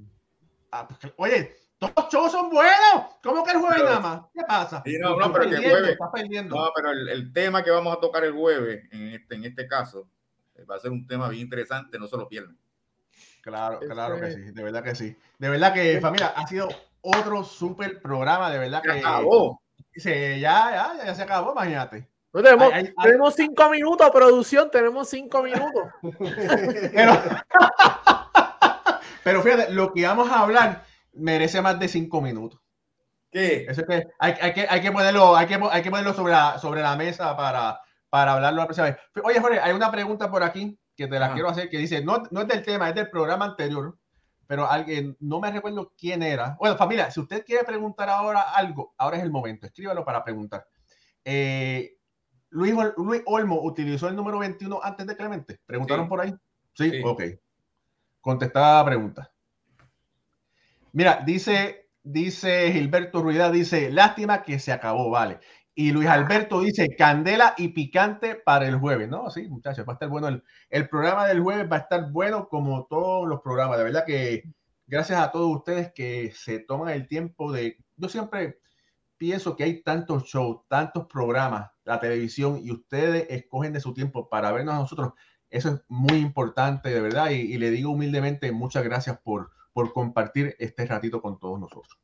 [0.73, 3.17] Ah, pues, Oye, todos los shows son buenos.
[3.23, 4.21] ¿Cómo que el jueves Pero- nada más?
[4.35, 4.83] ¿Qué pasa?
[5.01, 5.99] No, no, pero que el jueves-.
[6.47, 9.67] No, pero el, el tema que vamos a tocar el jueves, en este, en este
[9.67, 10.09] caso,
[10.65, 12.57] va a ser un tema bien interesante, no se lo pierdan.
[13.43, 15.17] Claro, Este- claro que sí, de verdad que sí.
[15.39, 16.69] De verdad que, familia, ha sido
[17.01, 19.61] otro super programa, de verdad Se que acabó.
[19.95, 22.07] Sí, ya, ya, ya se acabó, imagínate.
[22.33, 23.05] No, tenemos, Ay, ay, ay.
[23.11, 25.83] tenemos cinco minutos, producción, tenemos cinco minutos.
[26.95, 27.13] Pero,
[29.25, 32.61] pero fíjate, lo que vamos a hablar merece más de cinco minutos.
[33.31, 33.67] ¿Qué?
[33.69, 36.33] Eso es que hay, hay que, hay que ponerlo, hay que, hay que ponerlo sobre
[36.33, 37.81] la, sobre la mesa para,
[38.11, 38.97] para hablarlo la próxima vez.
[39.25, 41.35] Oye, Jorge, hay una pregunta por aquí que te la Ajá.
[41.35, 43.97] quiero hacer que dice, no, no es del tema, es del programa anterior,
[44.47, 46.57] pero alguien, no me recuerdo quién era.
[46.59, 50.67] Bueno, familia, si usted quiere preguntar ahora algo, ahora es el momento, escríbalo para preguntar.
[51.25, 51.97] Eh,
[52.51, 55.61] Luis, Luis Olmo utilizó el número 21 antes de Clemente.
[55.65, 56.09] ¿Preguntaron Sí.
[56.09, 56.35] por ahí?
[56.75, 57.03] Sí, Sí.
[57.05, 57.23] ok.
[58.21, 59.33] Contestada la pregunta.
[60.93, 65.39] Mira, dice, dice Gilberto Ruida, dice, lástima que se acabó, vale.
[65.75, 69.09] Y Luis Alberto dice, candela y picante para el jueves.
[69.09, 70.29] No, sí, muchachos, va a estar bueno.
[70.29, 73.79] El, el programa del jueves va a estar bueno como todos los programas.
[73.79, 74.45] De verdad que
[74.87, 77.79] gracias a todos ustedes que se toman el tiempo de...
[77.97, 78.61] Yo siempre
[79.17, 84.29] pienso que hay tantos shows, tantos programas, la televisión, y ustedes escogen de su tiempo
[84.29, 85.13] para vernos a nosotros.
[85.49, 87.31] Eso es muy importante, de verdad.
[87.31, 91.99] Y, y le digo humildemente muchas gracias por, por compartir este ratito con todos nosotros.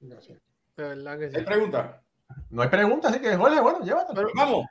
[0.00, 0.49] Gracias.
[0.76, 1.36] De verdad que sí.
[1.36, 2.02] ¿Hay pregunta?
[2.50, 4.14] No hay preguntas, así que, Jorge, bueno, llévatelo.
[4.14, 4.66] Pero- Vamos.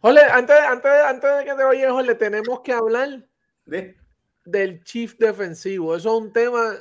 [0.00, 3.24] Jorge, antes, antes, antes de que te vayas, Jorge, tenemos que hablar
[3.64, 3.96] De-
[4.44, 5.94] del chief defensivo.
[5.94, 6.74] Eso es un tema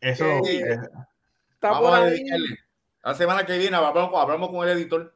[0.00, 0.78] Eso Eh, es-
[1.52, 2.24] está Vamos por a ahí.
[3.02, 5.14] La semana que viene hablamos, hablamos con el editor.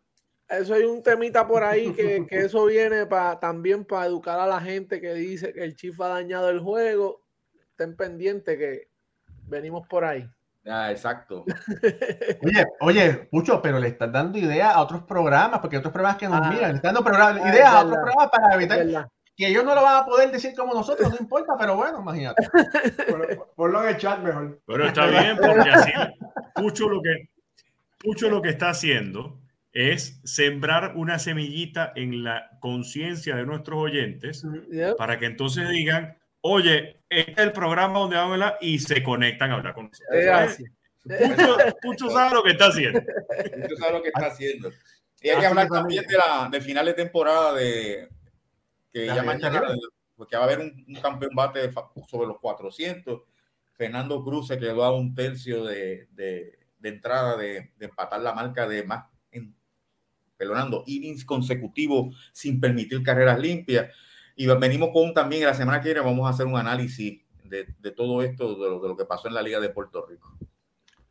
[0.49, 4.47] Eso hay un temita por ahí que, que eso viene para también para educar a
[4.47, 7.23] la gente que dice que el chief ha dañado el juego.
[7.71, 8.89] Estén pendientes que
[9.47, 10.29] venimos por ahí.
[10.67, 11.45] Ah, exacto.
[12.43, 16.19] Oye, oye, Pucho, pero le estás dando ideas a otros programas, porque hay otros programas
[16.19, 16.51] que nos Ah.
[16.51, 19.65] miran, le están dando programas- Ah, ideas es a otros programas para evitar que ellos
[19.65, 22.43] no lo van a poder decir como nosotros, no importa, pero bueno, imagínate.
[23.09, 24.61] Ponlo, ponlo en el chat mejor.
[24.67, 25.93] Pero está bien, porque así
[26.55, 27.29] Pucho lo que,
[27.99, 29.41] Pucho lo que está haciendo
[29.73, 34.97] es sembrar una semillita en la conciencia de nuestros oyentes Yep.
[34.97, 39.03] para que entonces digan, oye, este es el programa donde vamos a hablar y se
[39.03, 40.27] conectan a hablar con nosotros.
[40.33, 40.65] Así.
[41.05, 43.01] Pucho, Pucho sabe lo que está haciendo.
[43.01, 44.71] Usted sabe lo que está haciendo.
[45.21, 48.09] Y hay que hablar también de, la, de final de temporada de
[48.93, 49.63] que La ya mañana
[50.17, 51.71] porque va a haber un, un campeón bate
[52.09, 53.23] sobre los 400.
[53.73, 58.35] Fernando Cruz se quedó a un tercio de, de- de entrada de, de empatar la
[58.35, 59.55] marca de más, en,
[60.37, 63.95] perdonando, innings consecutivos sin permitir carreras limpias.
[64.37, 67.91] Y venimos con también la semana que viene vamos a hacer un análisis de, de
[67.91, 70.37] todo esto, de lo, de lo que pasó en la Liga de Puerto Rico.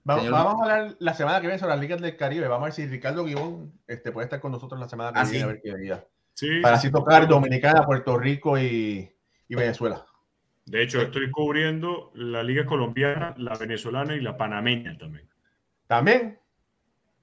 [0.03, 0.39] Vamos, Señor.
[0.43, 2.47] vamos a hablar la semana que viene sobre las ligas del Caribe.
[2.47, 5.23] Vamos a ver si Ricardo Guibón este, puede estar con nosotros la semana que Ah,
[5.23, 5.43] viene, sí.
[5.43, 6.07] a ver qué día.
[6.33, 6.93] Sí, Para sí, así sí.
[6.93, 9.11] tocar Dominicana, Puerto Rico y,
[9.47, 10.03] y Venezuela.
[10.65, 15.27] De hecho, estoy cubriendo la Liga Colombiana, la venezolana y la panameña también.
[15.87, 16.39] También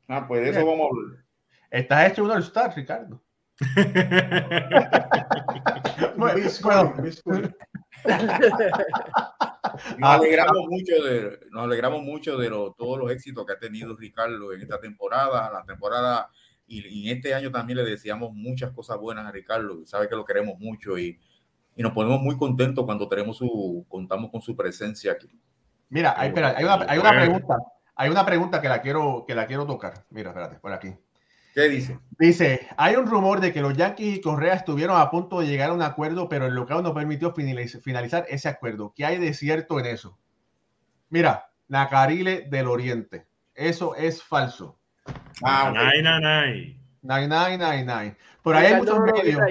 [0.07, 1.25] Ah, pues de eso vamos a hablar.
[1.71, 3.21] estás hecho un All-Star, Ricardo.
[6.17, 6.39] Bueno.
[9.99, 13.97] Nos alegramos mucho de, nos alegramos mucho de lo- todos los éxitos que ha tenido
[13.97, 16.31] Ricardo en esta temporada, la temporada
[16.67, 20.17] y, y en este año también le deseamos muchas cosas buenas a Ricardo, sabe que
[20.17, 21.19] lo queremos mucho y,
[21.77, 25.29] y nos ponemos muy contentos cuando tenemos su, contamos con su presencia aquí.
[25.91, 27.57] Mira, hay, espera, hay, una, hay una pregunta.
[28.01, 30.05] Hay una pregunta que la quiero, que la quiero tocar.
[30.11, 30.95] Mira, espérate, por aquí.
[31.59, 31.99] ¿Qué dice?
[32.21, 35.71] Dice, hay un rumor de que los Yankees y Correa estuvieron a punto de llegar
[35.71, 38.93] a un acuerdo, pero el local no permitió finaliz- finalizar ese acuerdo.
[38.95, 40.17] ¿Qué hay de cierto en eso?
[41.11, 43.27] Mira, Nacarile del Oriente.
[43.57, 44.79] Eso es falso.
[45.43, 45.75] Ah, ok.
[45.75, 46.81] Nay, nay, nay.
[47.03, 48.17] Nine, nine, nine, nine.
[48.41, 49.43] Por ahí hay muchos medios.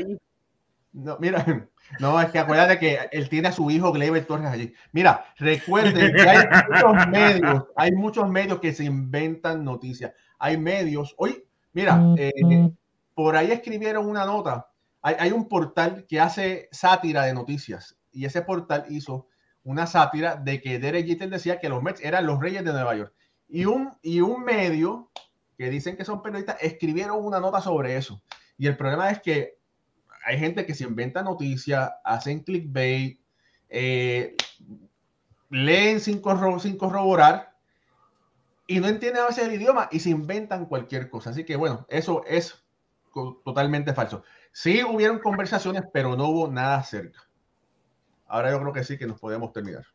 [0.93, 1.43] No, mira,
[1.99, 4.73] no, es que acuérdate que él tiene a su hijo Gleyber Torres allí.
[4.93, 10.13] Mira, recuerden que hay muchos medios, hay muchos medios que se inventan noticias.
[10.39, 11.43] Hay medios, hoy,
[11.78, 12.71] mira, eh,
[13.13, 14.67] por ahí escribieron una nota.
[15.03, 19.28] Hay, hay un portal que hace sátira de noticias y ese portal hizo
[19.63, 22.95] una sátira de que Derek Jeter decía que los Mets eran los reyes de Nueva
[22.95, 23.13] York.
[23.47, 25.11] Y un, y un medio
[25.55, 28.23] que dicen que son periodistas escribieron una nota sobre eso.
[28.57, 29.59] Y el problema es que
[30.25, 33.19] hay gente que se inventa noticias, hacen clickbait,
[33.69, 34.36] eh,
[35.51, 36.23] leen sin,
[36.59, 37.56] sin corroborar
[38.68, 41.30] y no entienden a veces el idioma y se inventan cualquier cosa.
[41.30, 42.63] Así que bueno, eso es
[43.43, 44.24] totalmente falso.
[44.51, 47.28] Sí hubieron conversaciones, pero no hubo nada cerca.
[48.28, 49.86] Ahora yo creo que sí que nos podemos terminar.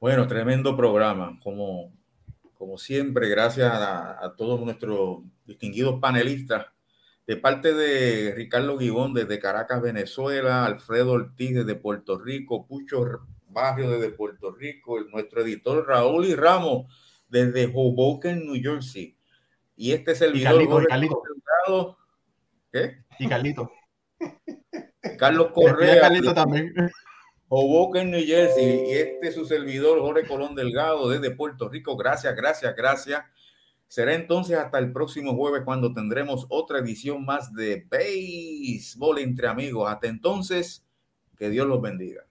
[0.00, 1.38] Bueno, tremendo programa.
[1.42, 1.92] Como,
[2.54, 6.66] como siempre, gracias a, todos nuestros distinguidos panelistas
[7.26, 13.90] de parte de Ricardo Guibón desde Caracas, Venezuela, Alfredo Ortiz desde Puerto Rico, Pucho Barrio
[13.90, 16.86] desde Puerto Rico, nuestro editor Raúl y Ramos
[17.28, 19.16] desde Hoboken, New Jersey.
[19.76, 21.96] Y este es el video.
[22.72, 23.04] ¿Qué?
[23.18, 23.70] Y Carlito.
[25.18, 26.00] Carlos Correa.
[26.00, 26.74] Carlito también.
[27.48, 28.84] Hoboken, New Jersey.
[28.88, 31.96] Y este es su servidor, Jorge Colón Delgado, desde Puerto Rico.
[31.96, 33.24] Gracias, gracias, gracias.
[33.86, 39.90] Será entonces hasta el próximo jueves cuando tendremos otra edición más de Béisbol entre amigos.
[39.90, 40.86] Hasta entonces,
[41.38, 42.27] que Dios los bendiga.